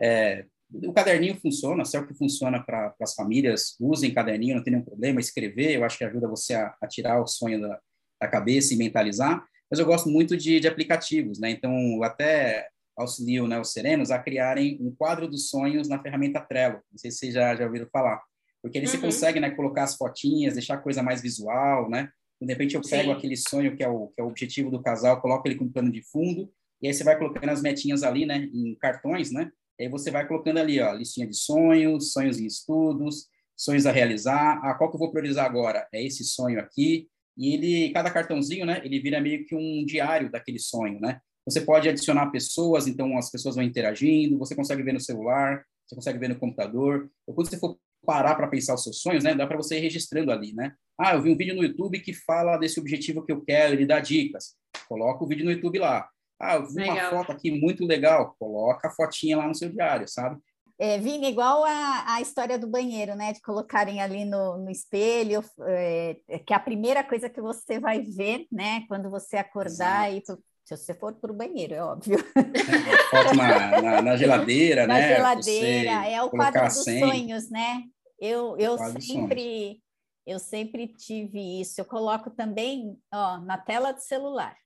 [0.00, 4.72] É, o caderninho funciona, se é que funciona para as famílias, usem caderninho, não tem
[4.72, 5.20] nenhum problema.
[5.20, 7.80] Escrever, eu acho que ajuda você a, a tirar o sonho da,
[8.20, 9.44] da, cabeça e mentalizar.
[9.70, 11.50] Mas eu gosto muito de, de aplicativos, né?
[11.50, 16.80] Então, até auxiliam né, os serenos a criarem um quadro dos sonhos na ferramenta Trello.
[16.90, 18.20] Não sei se vocês já, já ouviram falar.
[18.62, 18.92] Porque ali uhum.
[18.92, 22.10] você consegue né, colocar as fotinhas, deixar a coisa mais visual, né?
[22.40, 23.12] De repente eu pego Sim.
[23.12, 25.92] aquele sonho que é, o, que é o objetivo do casal, coloco ele como plano
[25.92, 29.50] de fundo, e aí você vai colocando as metinhas ali, né, em cartões, né?
[29.78, 33.92] E aí você vai colocando ali, ó, listinha de sonhos, sonhos em estudos, sonhos a
[33.92, 34.60] realizar.
[34.62, 35.86] Ah, qual que eu vou priorizar agora?
[35.92, 37.08] É esse sonho aqui.
[37.36, 41.20] E ele, cada cartãozinho, né, ele vira meio que um diário daquele sonho, né?
[41.46, 45.94] Você pode adicionar pessoas, então as pessoas vão interagindo, você consegue ver no celular, você
[45.94, 47.10] consegue ver no computador.
[47.26, 49.80] Ou quando você for parar para pensar os seus sonhos, né, dá para você ir
[49.80, 50.74] registrando ali, né?
[50.98, 53.86] Ah, eu vi um vídeo no YouTube que fala desse objetivo que eu quero, ele
[53.86, 54.54] dá dicas.
[54.88, 56.08] Coloca o vídeo no YouTube lá.
[56.42, 56.96] Ah, eu vi legal.
[56.96, 58.34] uma foto aqui muito legal.
[58.36, 60.40] Coloca a fotinha lá no seu diário, sabe?
[60.78, 63.32] É, Vini, igual a, a história do banheiro, né?
[63.32, 68.02] De colocarem ali no, no espelho, é, que é a primeira coisa que você vai
[68.02, 68.84] ver, né?
[68.88, 70.42] Quando você acordar Exato.
[70.66, 72.18] e se você for para o banheiro, é óbvio.
[72.36, 75.00] É, foto na, na, na, geladeira, na né?
[75.00, 77.84] Na geladeira, é o quadro dos sonhos, né?
[78.18, 79.80] Eu, eu sempre
[80.26, 81.80] eu sempre tive isso.
[81.80, 84.56] Eu coloco também ó, na tela do celular.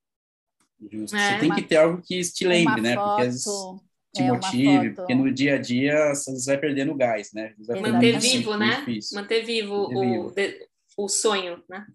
[0.81, 1.17] Justo.
[1.17, 2.95] É, você tem uma, que ter algo que te lembre, né?
[2.95, 3.45] Foto, porque às vezes
[4.15, 7.55] te é, motive, porque no dia a dia você vai perdendo gás, né?
[7.81, 8.79] Manter vivo, né?
[8.79, 9.21] Difícil.
[9.21, 10.67] Manter vivo, Manter o, vivo.
[10.97, 11.87] o sonho, né?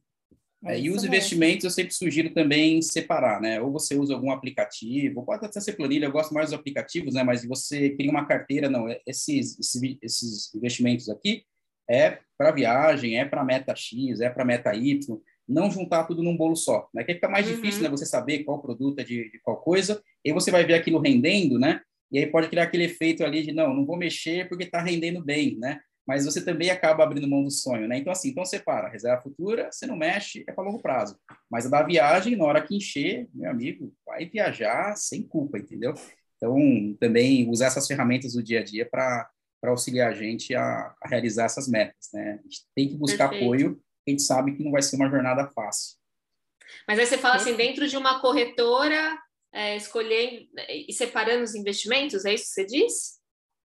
[0.64, 3.60] É, e os investimentos eu sempre sugiro também separar, né?
[3.60, 7.24] Ou você usa algum aplicativo, pode até ser planilha, eu gosto mais dos aplicativos, né?
[7.24, 11.44] Mas você cria uma carteira, não, é, esses, esses, esses investimentos aqui
[11.90, 15.20] é para viagem, é para meta X, é para meta Y,
[15.52, 17.04] não juntar tudo num bolo só, né?
[17.04, 17.56] Que fica mais uhum.
[17.56, 17.90] difícil, né?
[17.90, 21.60] Você saber qual produto é de, de qual coisa, e você vai ver aquilo rendendo,
[21.60, 21.82] né?
[22.12, 25.24] E aí pode criar aquele efeito ali de, não, não vou mexer porque está rendendo
[25.24, 25.80] bem, né?
[26.06, 27.98] Mas você também acaba abrindo mão do sonho, né?
[27.98, 28.90] Então, assim, então separa.
[28.90, 31.18] Reserva futura, você não mexe, é para longo prazo.
[31.50, 35.94] Mas a da viagem, na hora que encher, meu amigo, vai viajar sem culpa, entendeu?
[36.36, 36.58] Então,
[37.00, 39.30] também usar essas ferramentas do dia a dia para
[39.64, 42.40] auxiliar a gente a, a, realizar essas metas, né?
[42.40, 43.46] A gente tem que buscar Perfeito.
[43.46, 45.98] apoio, a gente sabe que não vai ser uma jornada fácil.
[46.88, 49.18] Mas aí você fala assim, dentro de uma corretora,
[49.54, 53.22] é, escolher e separando os investimentos, é isso que você diz?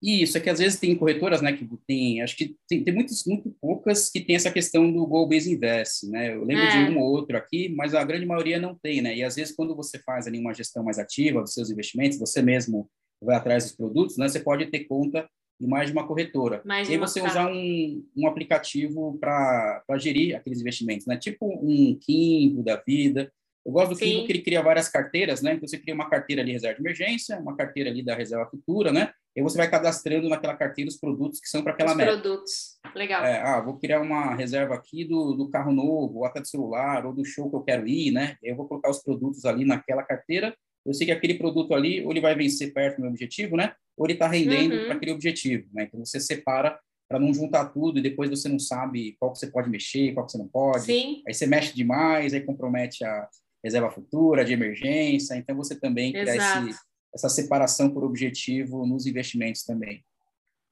[0.03, 3.23] Isso, é que às vezes tem corretoras, né, que tem, acho que tem, tem muitas,
[3.23, 6.85] muito poucas que tem essa questão do Goal Base Invest, né, eu lembro é.
[6.85, 9.55] de um ou outro aqui, mas a grande maioria não tem, né, e às vezes
[9.55, 12.89] quando você faz ali uma gestão mais ativa dos seus investimentos, você mesmo
[13.21, 15.29] vai atrás dos produtos, né, você pode ter conta
[15.61, 16.61] em mais de uma corretora.
[16.65, 21.97] Mais e aí você usar um, um aplicativo para gerir aqueles investimentos, né, tipo um
[21.99, 23.31] Kimbo da vida,
[23.65, 24.05] eu gosto do Sim.
[24.05, 25.53] Kimbo que ele cria várias carteiras, né?
[25.53, 28.91] Então você cria uma carteira ali reserva de emergência, uma carteira ali da reserva futura,
[28.91, 29.11] né?
[29.35, 32.11] E você vai cadastrando naquela carteira os produtos que são para aquela os meta.
[32.11, 33.23] produtos, legal.
[33.23, 37.05] É, ah, vou criar uma reserva aqui do, do carro novo, ou até do celular,
[37.05, 38.35] ou do show que eu quero ir, né?
[38.43, 40.55] Eu vou colocar os produtos ali naquela carteira.
[40.85, 43.73] Eu sei que aquele produto ali, ou ele vai vencer perto do meu objetivo, né?
[43.95, 44.85] Ou ele está rendendo uhum.
[44.85, 45.83] para aquele objetivo, né?
[45.83, 49.47] Então você separa para não juntar tudo e depois você não sabe qual que você
[49.47, 50.85] pode mexer, qual que você não pode.
[50.85, 51.21] Sim.
[51.27, 53.27] Aí você mexe demais, aí compromete a
[53.63, 55.35] reserva futura, de emergência.
[55.35, 56.79] Então você também cria esse
[57.13, 60.03] essa separação por objetivo nos investimentos também.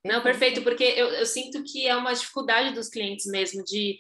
[0.06, 3.98] Não, perfeito, porque eu, eu sinto que é uma dificuldade dos clientes mesmo de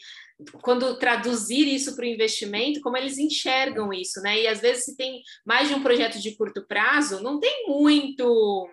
[0.61, 4.41] quando traduzir isso para o investimento, como eles enxergam isso, né?
[4.41, 8.69] E às vezes se tem mais de um projeto de curto prazo, não tem muito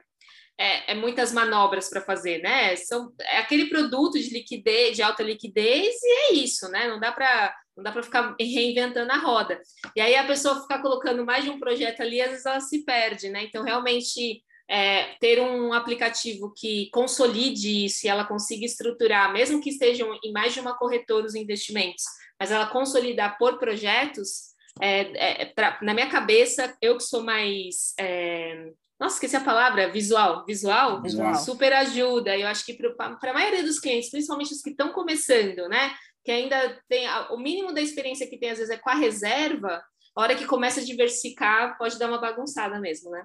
[0.58, 2.76] é, é muitas manobras para fazer, né?
[2.76, 6.88] São é aquele produto de liquidez, de alta liquidez e é isso, né?
[6.88, 9.60] Não dá para não dá para ficar reinventando a roda.
[9.94, 12.84] E aí a pessoa ficar colocando mais de um projeto ali, às vezes ela se
[12.84, 13.44] perde, né?
[13.44, 19.70] Então, realmente, é, ter um aplicativo que consolide isso e ela consiga estruturar, mesmo que
[19.70, 22.04] estejam em mais de uma corretora os investimentos,
[22.38, 27.94] mas ela consolidar por projetos, é, é, pra, na minha cabeça, eu que sou mais.
[27.98, 30.44] É, nossa, esqueci a palavra, visual.
[30.46, 31.34] Visual, visual.
[31.34, 32.36] super ajuda.
[32.36, 35.94] Eu acho que para a maioria dos clientes, principalmente os que estão começando, né?
[36.26, 39.80] que ainda tem o mínimo da experiência que tem às vezes é com a reserva,
[40.16, 43.24] a hora que começa a diversificar pode dar uma bagunçada mesmo, né?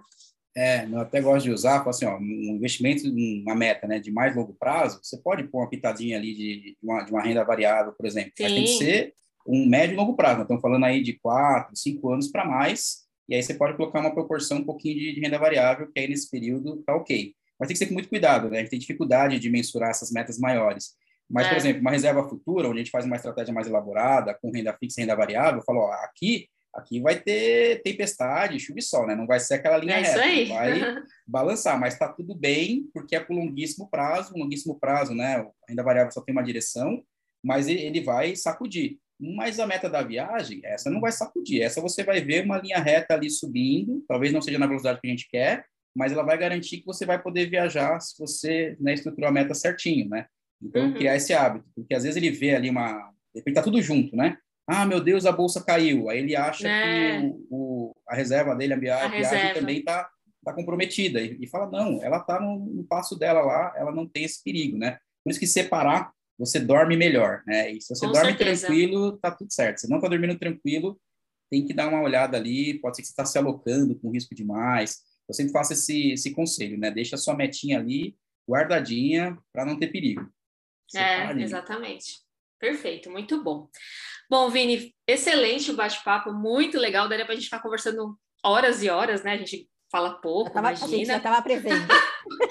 [0.56, 4.36] É, eu até gosto de usar, assim, ó, um investimento, uma meta, né, de mais
[4.36, 8.06] longo prazo, você pode pôr uma pitadinha ali de, uma, de uma renda variável, por
[8.06, 8.44] exemplo, Sim.
[8.44, 9.14] mas tem que ser
[9.48, 13.06] um médio e longo prazo, nós estamos falando aí de quatro, cinco anos para mais,
[13.30, 16.08] e aí você pode colocar uma proporção um pouquinho de, de renda variável, que aí
[16.08, 17.34] nesse período tá ok.
[17.58, 20.12] Mas tem que ser com muito cuidado, né, a gente tem dificuldade de mensurar essas
[20.12, 20.96] metas maiores.
[21.30, 21.50] Mas, é.
[21.50, 24.76] por exemplo, uma reserva futura, onde a gente faz uma estratégia mais elaborada, com renda
[24.78, 29.06] fixa e renda variável, eu falo, ó, aqui, aqui vai ter tempestade, chuva e sol,
[29.06, 29.16] né?
[29.16, 30.96] Não vai ser aquela linha é reta, vai
[31.28, 35.38] balançar, mas está tudo bem, porque é por longuíssimo prazo, longuíssimo prazo, né?
[35.38, 37.04] A renda variável só tem uma direção,
[37.44, 38.98] mas ele vai sacudir.
[39.20, 42.80] Mas a meta da viagem, essa não vai sacudir, essa você vai ver uma linha
[42.80, 45.66] reta ali subindo, talvez não seja na velocidade que a gente quer,
[45.96, 49.54] mas ela vai garantir que você vai poder viajar se você né, estruturou a meta
[49.54, 50.26] certinho, né?
[50.62, 50.94] Então, uhum.
[50.94, 53.12] criar esse hábito, porque às vezes ele vê ali uma...
[53.34, 54.38] Ele tá tudo junto, né?
[54.74, 56.10] Ah, meu Deus, a bolsa caiu.
[56.10, 57.20] Aí ele acha é.
[57.20, 60.10] que o, o, a reserva dele, a viagem, a também está
[60.46, 61.20] tá comprometida.
[61.22, 64.42] E, e, fala, não, ela está no, no, passo dela lá, ela não tem esse
[64.42, 64.98] perigo, né?
[65.24, 67.70] Por isso que separar, você dorme melhor, né?
[67.70, 68.68] E se você Com dorme certeza.
[68.68, 69.80] tranquilo, tá tudo certo.
[69.80, 70.98] Se não está dormindo tranquilo,
[71.50, 74.34] tem que dar uma olhada ali, pode ser que você está se alocando com risco
[74.34, 75.02] demais.
[75.28, 76.90] Eu sempre faço esse, esse conselho, né?
[76.90, 78.16] Deixa a sua metinha ali
[78.50, 80.32] guardadinha para não ter perigo.
[80.96, 82.22] É, exatamente.
[82.58, 83.68] Perfeito, muito bom.
[84.32, 87.10] Bom, Vini, excelente o bate-papo, muito legal.
[87.10, 89.34] Daria para a gente ficar conversando horas e horas, né?
[89.34, 90.88] A gente fala pouco, tava, imagina.
[90.88, 91.86] A gente já estava prevendo.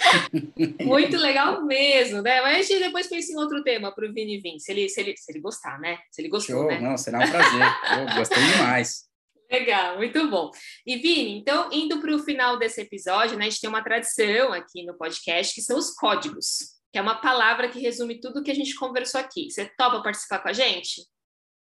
[0.85, 2.43] muito legal mesmo, né?
[2.43, 5.01] Mas a gente depois pensa em outro tema para o Vini vir, se ele, se,
[5.01, 5.97] ele, se ele gostar, né?
[6.11, 6.81] Se ele gostou, Show, né?
[6.81, 7.63] não, será um prazer.
[7.99, 9.09] Eu gostei demais.
[9.51, 10.51] Legal, muito bom.
[10.87, 14.53] E Vini, então, indo para o final desse episódio, né, a gente tem uma tradição
[14.53, 18.51] aqui no podcast que são os códigos que é uma palavra que resume tudo que
[18.51, 19.49] a gente conversou aqui.
[19.49, 21.03] Você topa participar com a gente?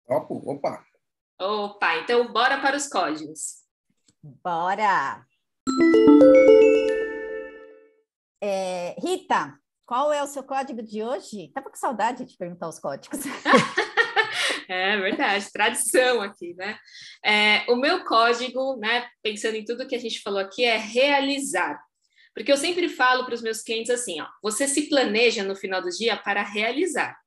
[0.05, 0.85] Topo, opa!
[1.39, 3.63] Opa, então bora para os códigos.
[4.21, 5.25] Bora!
[8.41, 11.49] É, Rita, qual é o seu código de hoje?
[11.53, 13.19] Tava com saudade de perguntar os códigos.
[14.67, 16.77] é verdade, tradição aqui, né?
[17.23, 21.81] É, o meu código, né, pensando em tudo que a gente falou aqui, é realizar.
[22.33, 25.81] Porque eu sempre falo para os meus clientes assim: ó, você se planeja no final
[25.81, 27.22] do dia para realizar.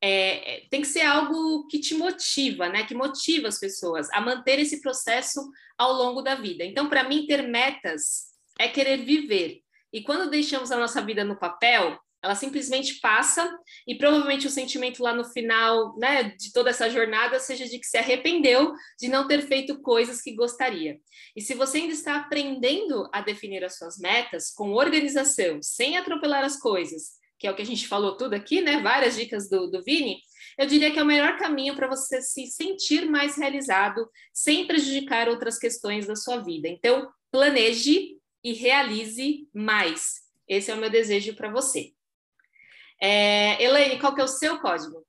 [0.00, 2.84] É, é, tem que ser algo que te motiva, né?
[2.84, 5.40] Que motiva as pessoas a manter esse processo
[5.78, 6.64] ao longo da vida.
[6.64, 8.26] Então, para mim, ter metas
[8.58, 9.60] é querer viver.
[9.92, 13.48] E quando deixamos a nossa vida no papel, ela simplesmente passa
[13.86, 17.86] e provavelmente o sentimento lá no final, né, de toda essa jornada seja de que
[17.86, 20.98] se arrependeu de não ter feito coisas que gostaria.
[21.36, 26.44] E se você ainda está aprendendo a definir as suas metas com organização, sem atropelar
[26.44, 29.70] as coisas, que é o que a gente falou tudo aqui, né, várias dicas do,
[29.70, 30.20] do Vini,
[30.58, 35.28] eu diria que é o melhor caminho para você se sentir mais realizado, sem prejudicar
[35.28, 36.66] outras questões da sua vida.
[36.68, 40.22] Então, planeje e realize mais.
[40.48, 41.92] Esse é o meu desejo para você.
[43.00, 45.04] É, Elaine, qual que é o seu código?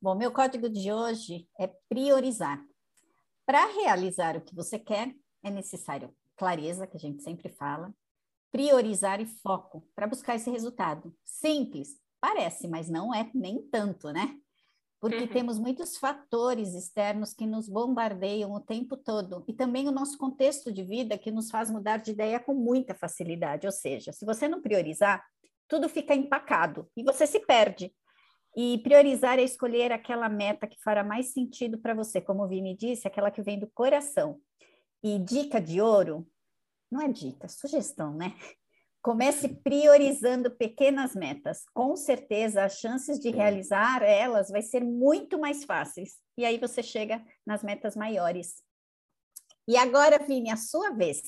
[0.00, 2.62] Bom, meu código de hoje é priorizar.
[3.44, 5.12] Para realizar o que você quer,
[5.42, 7.92] é necessário clareza, que a gente sempre fala,
[8.54, 11.12] priorizar e foco para buscar esse resultado.
[11.24, 14.38] Simples, parece, mas não é nem tanto, né?
[15.00, 15.26] Porque uhum.
[15.26, 20.70] temos muitos fatores externos que nos bombardeiam o tempo todo e também o nosso contexto
[20.70, 23.66] de vida que nos faz mudar de ideia com muita facilidade.
[23.66, 25.20] Ou seja, se você não priorizar,
[25.66, 27.92] tudo fica empacado e você se perde.
[28.56, 32.76] E priorizar é escolher aquela meta que fará mais sentido para você, como o Vini
[32.76, 34.38] disse, aquela que vem do coração.
[35.02, 36.24] E dica de ouro,
[36.94, 38.36] não é dica, sugestão, né?
[39.02, 41.64] Comece priorizando pequenas metas.
[41.74, 46.12] Com certeza, as chances de realizar elas vai ser muito mais fáceis.
[46.38, 48.62] E aí você chega nas metas maiores.
[49.68, 51.20] E agora, Vini, a sua vez.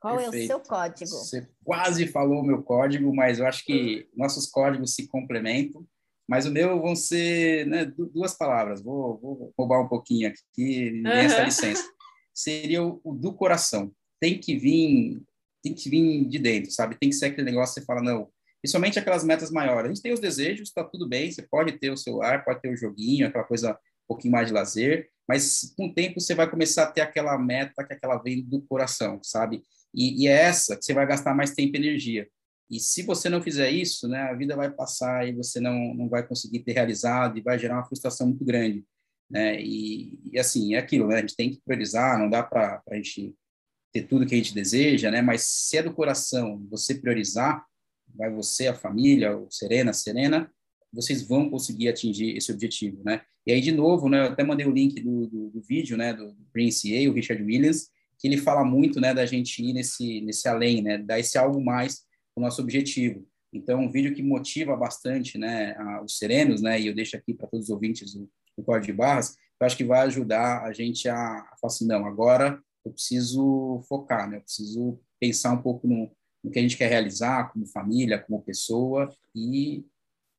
[0.00, 0.36] Qual Perfeito.
[0.36, 1.10] é o seu código?
[1.10, 5.86] Você quase falou o meu código, mas eu acho que nossos códigos se complementam.
[6.26, 8.82] Mas o meu vão ser né, duas palavras.
[8.82, 11.44] Vou, vou, roubar um pouquinho aqui, me uhum.
[11.44, 11.84] licença.
[12.32, 13.92] Seria o, o, do coração.
[14.22, 15.20] Tem que vir,
[15.60, 16.96] tem que vir de dentro, sabe?
[16.96, 18.30] Tem que ser aquele negócio que você fala não.
[18.62, 19.86] Principalmente aquelas metas maiores.
[19.90, 21.32] A gente tem os desejos, está tudo bem.
[21.32, 24.52] Você pode ter o celular, pode ter o joguinho, aquela coisa um pouquinho mais de
[24.52, 25.10] lazer.
[25.28, 28.62] Mas com o tempo você vai começar a ter aquela meta que aquela vem do
[28.62, 29.64] coração, sabe?
[29.92, 32.28] E, e, é essa que você vai gastar mais tempo e energia.
[32.70, 36.08] E se você não fizer isso, né, a vida vai passar e você não, não
[36.08, 38.84] vai conseguir ter realizado e vai gerar uma frustração muito grande.
[39.28, 39.60] Né?
[39.60, 41.16] E, e assim, é aquilo, né?
[41.16, 43.34] a gente tem que priorizar, não dá para a gente
[43.92, 45.20] ter tudo que a gente deseja, né?
[45.20, 47.64] mas se é do coração você priorizar,
[48.14, 50.50] vai você, a família, o Serena, Serena,
[50.92, 53.22] vocês vão conseguir atingir esse objetivo, né?
[53.46, 56.12] E aí, de novo, né, eu até mandei o link do, do, do vídeo, né,
[56.12, 57.88] do Prince A, o Richard Williams,
[58.18, 61.62] que ele fala muito, né, da gente ir nesse, nesse além, né, dar esse algo
[61.62, 62.02] mais
[62.36, 63.26] o nosso objetivo.
[63.52, 67.34] Então, um vídeo que motiva bastante, né, a, os serenos, né, e eu deixo aqui
[67.34, 68.30] para todos os ouvintes do,
[68.64, 72.06] Código de Barras, eu acho que vai ajudar a gente a, a falar assim, não,
[72.06, 76.10] agora eu preciso focar, né, eu preciso pensar um pouco no,
[76.42, 79.86] no que a gente quer realizar como família, como pessoa e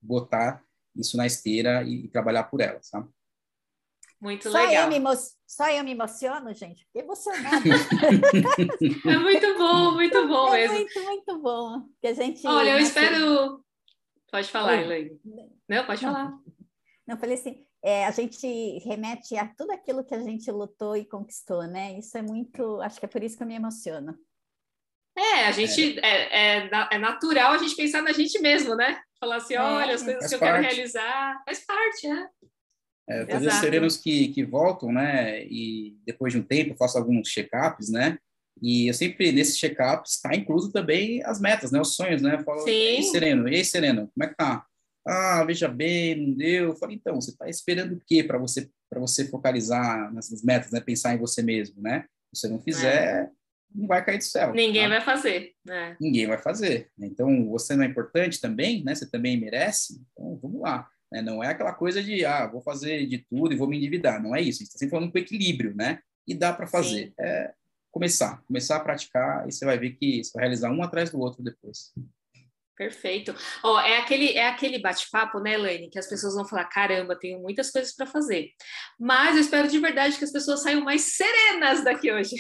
[0.02, 0.64] botar
[0.96, 3.10] isso na esteira e, e trabalhar por ela, sabe?
[4.24, 4.90] Muito só legal.
[4.90, 6.86] Eu me só eu me emociono, gente.
[6.86, 7.60] Fiquei emocionada.
[9.06, 10.76] é muito bom, muito bom é mesmo.
[10.76, 11.90] Muito, muito bom.
[12.00, 13.64] Que a gente, Olha, eu espero.
[14.32, 15.20] Pode falar, Elaine.
[15.68, 16.32] Não, pode falar.
[16.32, 16.44] Não,
[17.06, 17.63] não falei assim.
[17.84, 18.48] É, a gente
[18.80, 21.98] remete a tudo aquilo que a gente lutou e conquistou, né?
[22.00, 22.82] Isso é muito.
[22.82, 24.18] Acho que é por isso que eu me emociono.
[25.16, 29.02] É, a gente é, é, é, natural a gente pensar na gente mesmo, né?
[29.20, 30.62] Falar assim, olha, as coisas que eu parte.
[30.62, 32.28] quero realizar, faz parte, né?
[33.08, 37.28] É, todos os serenos que, que voltam, né, e depois de um tempo faço alguns
[37.28, 38.18] check-ups, né,
[38.62, 42.44] e eu sempre, nesses check-ups, está incluso também as metas, né, os sonhos, né, eu
[42.46, 42.72] falo, Sim.
[42.72, 44.66] ei, sereno, ei, sereno, como é que tá?
[45.06, 46.70] Ah, veja bem, não deu.
[46.70, 50.72] Eu falei, então, você está esperando o quê para você, para você focalizar nessas metas,
[50.72, 52.06] né, pensar em você mesmo, né?
[52.34, 53.30] Se você não fizer, é.
[53.74, 54.54] não vai cair do céu.
[54.54, 54.90] Ninguém tá?
[54.90, 55.52] vai fazer.
[55.70, 55.96] É.
[56.00, 56.90] Ninguém vai fazer.
[57.00, 58.96] Então, você não é importante também, né?
[58.96, 60.02] Você também merece.
[60.12, 60.88] Então, vamos lá.
[61.12, 61.22] Né?
[61.22, 64.22] Não é aquela coisa de, ah, vou fazer de tudo e vou me endividar.
[64.22, 64.58] Não é isso.
[64.58, 66.00] A gente está sempre falando com equilíbrio, né?
[66.28, 67.14] E dá para fazer.
[67.20, 67.54] É
[67.94, 71.20] começar, começar a praticar e você vai ver que você vai realizar um atrás do
[71.20, 71.94] outro depois.
[72.76, 73.36] Perfeito.
[73.64, 77.16] Ó, oh, é aquele, é aquele bate-papo, né, Elaine, que as pessoas vão falar: caramba,
[77.16, 78.50] tenho muitas coisas para fazer.
[79.00, 82.36] Mas eu espero de verdade que as pessoas saiam mais serenas daqui hoje.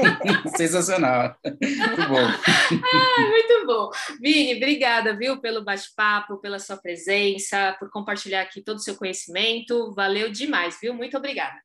[0.56, 1.36] Sensacional.
[1.44, 2.26] Muito bom.
[2.26, 3.90] ah, muito bom.
[4.22, 9.92] Vini, obrigada, viu, pelo bate-papo, pela sua presença, por compartilhar aqui todo o seu conhecimento.
[9.94, 10.94] Valeu demais, viu?
[10.94, 11.60] Muito obrigada.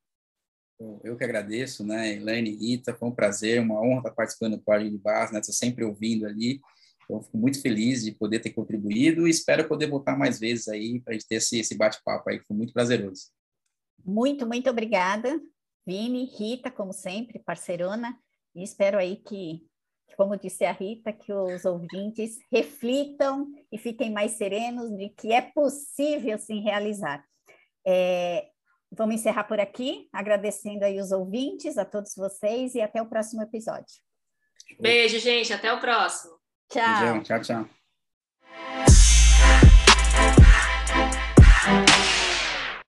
[1.03, 4.89] Eu que agradeço, né, Elaine, Rita, foi um prazer, uma honra estar participando do Código
[4.89, 6.61] de Barras, né, estou sempre ouvindo ali.
[7.09, 11.01] Então, fico muito feliz de poder ter contribuído e espero poder voltar mais vezes aí
[11.01, 13.31] para a gente ter esse, esse bate-papo aí, que foi muito prazeroso.
[14.05, 15.41] Muito, muito obrigada,
[15.87, 18.15] Vini, Rita, como sempre, parceirona,
[18.55, 19.65] e espero aí que,
[20.15, 25.41] como disse a Rita, que os ouvintes reflitam e fiquem mais serenos de que é
[25.41, 27.25] possível sim realizar.
[27.87, 28.49] É,
[28.91, 33.41] vamos encerrar por aqui, agradecendo aí os ouvintes, a todos vocês e até o próximo
[33.41, 33.99] episódio.
[34.79, 36.38] Beijo, gente, até o próximo.
[36.69, 36.99] Tchau.
[36.99, 37.69] Beijão, tchau, tchau.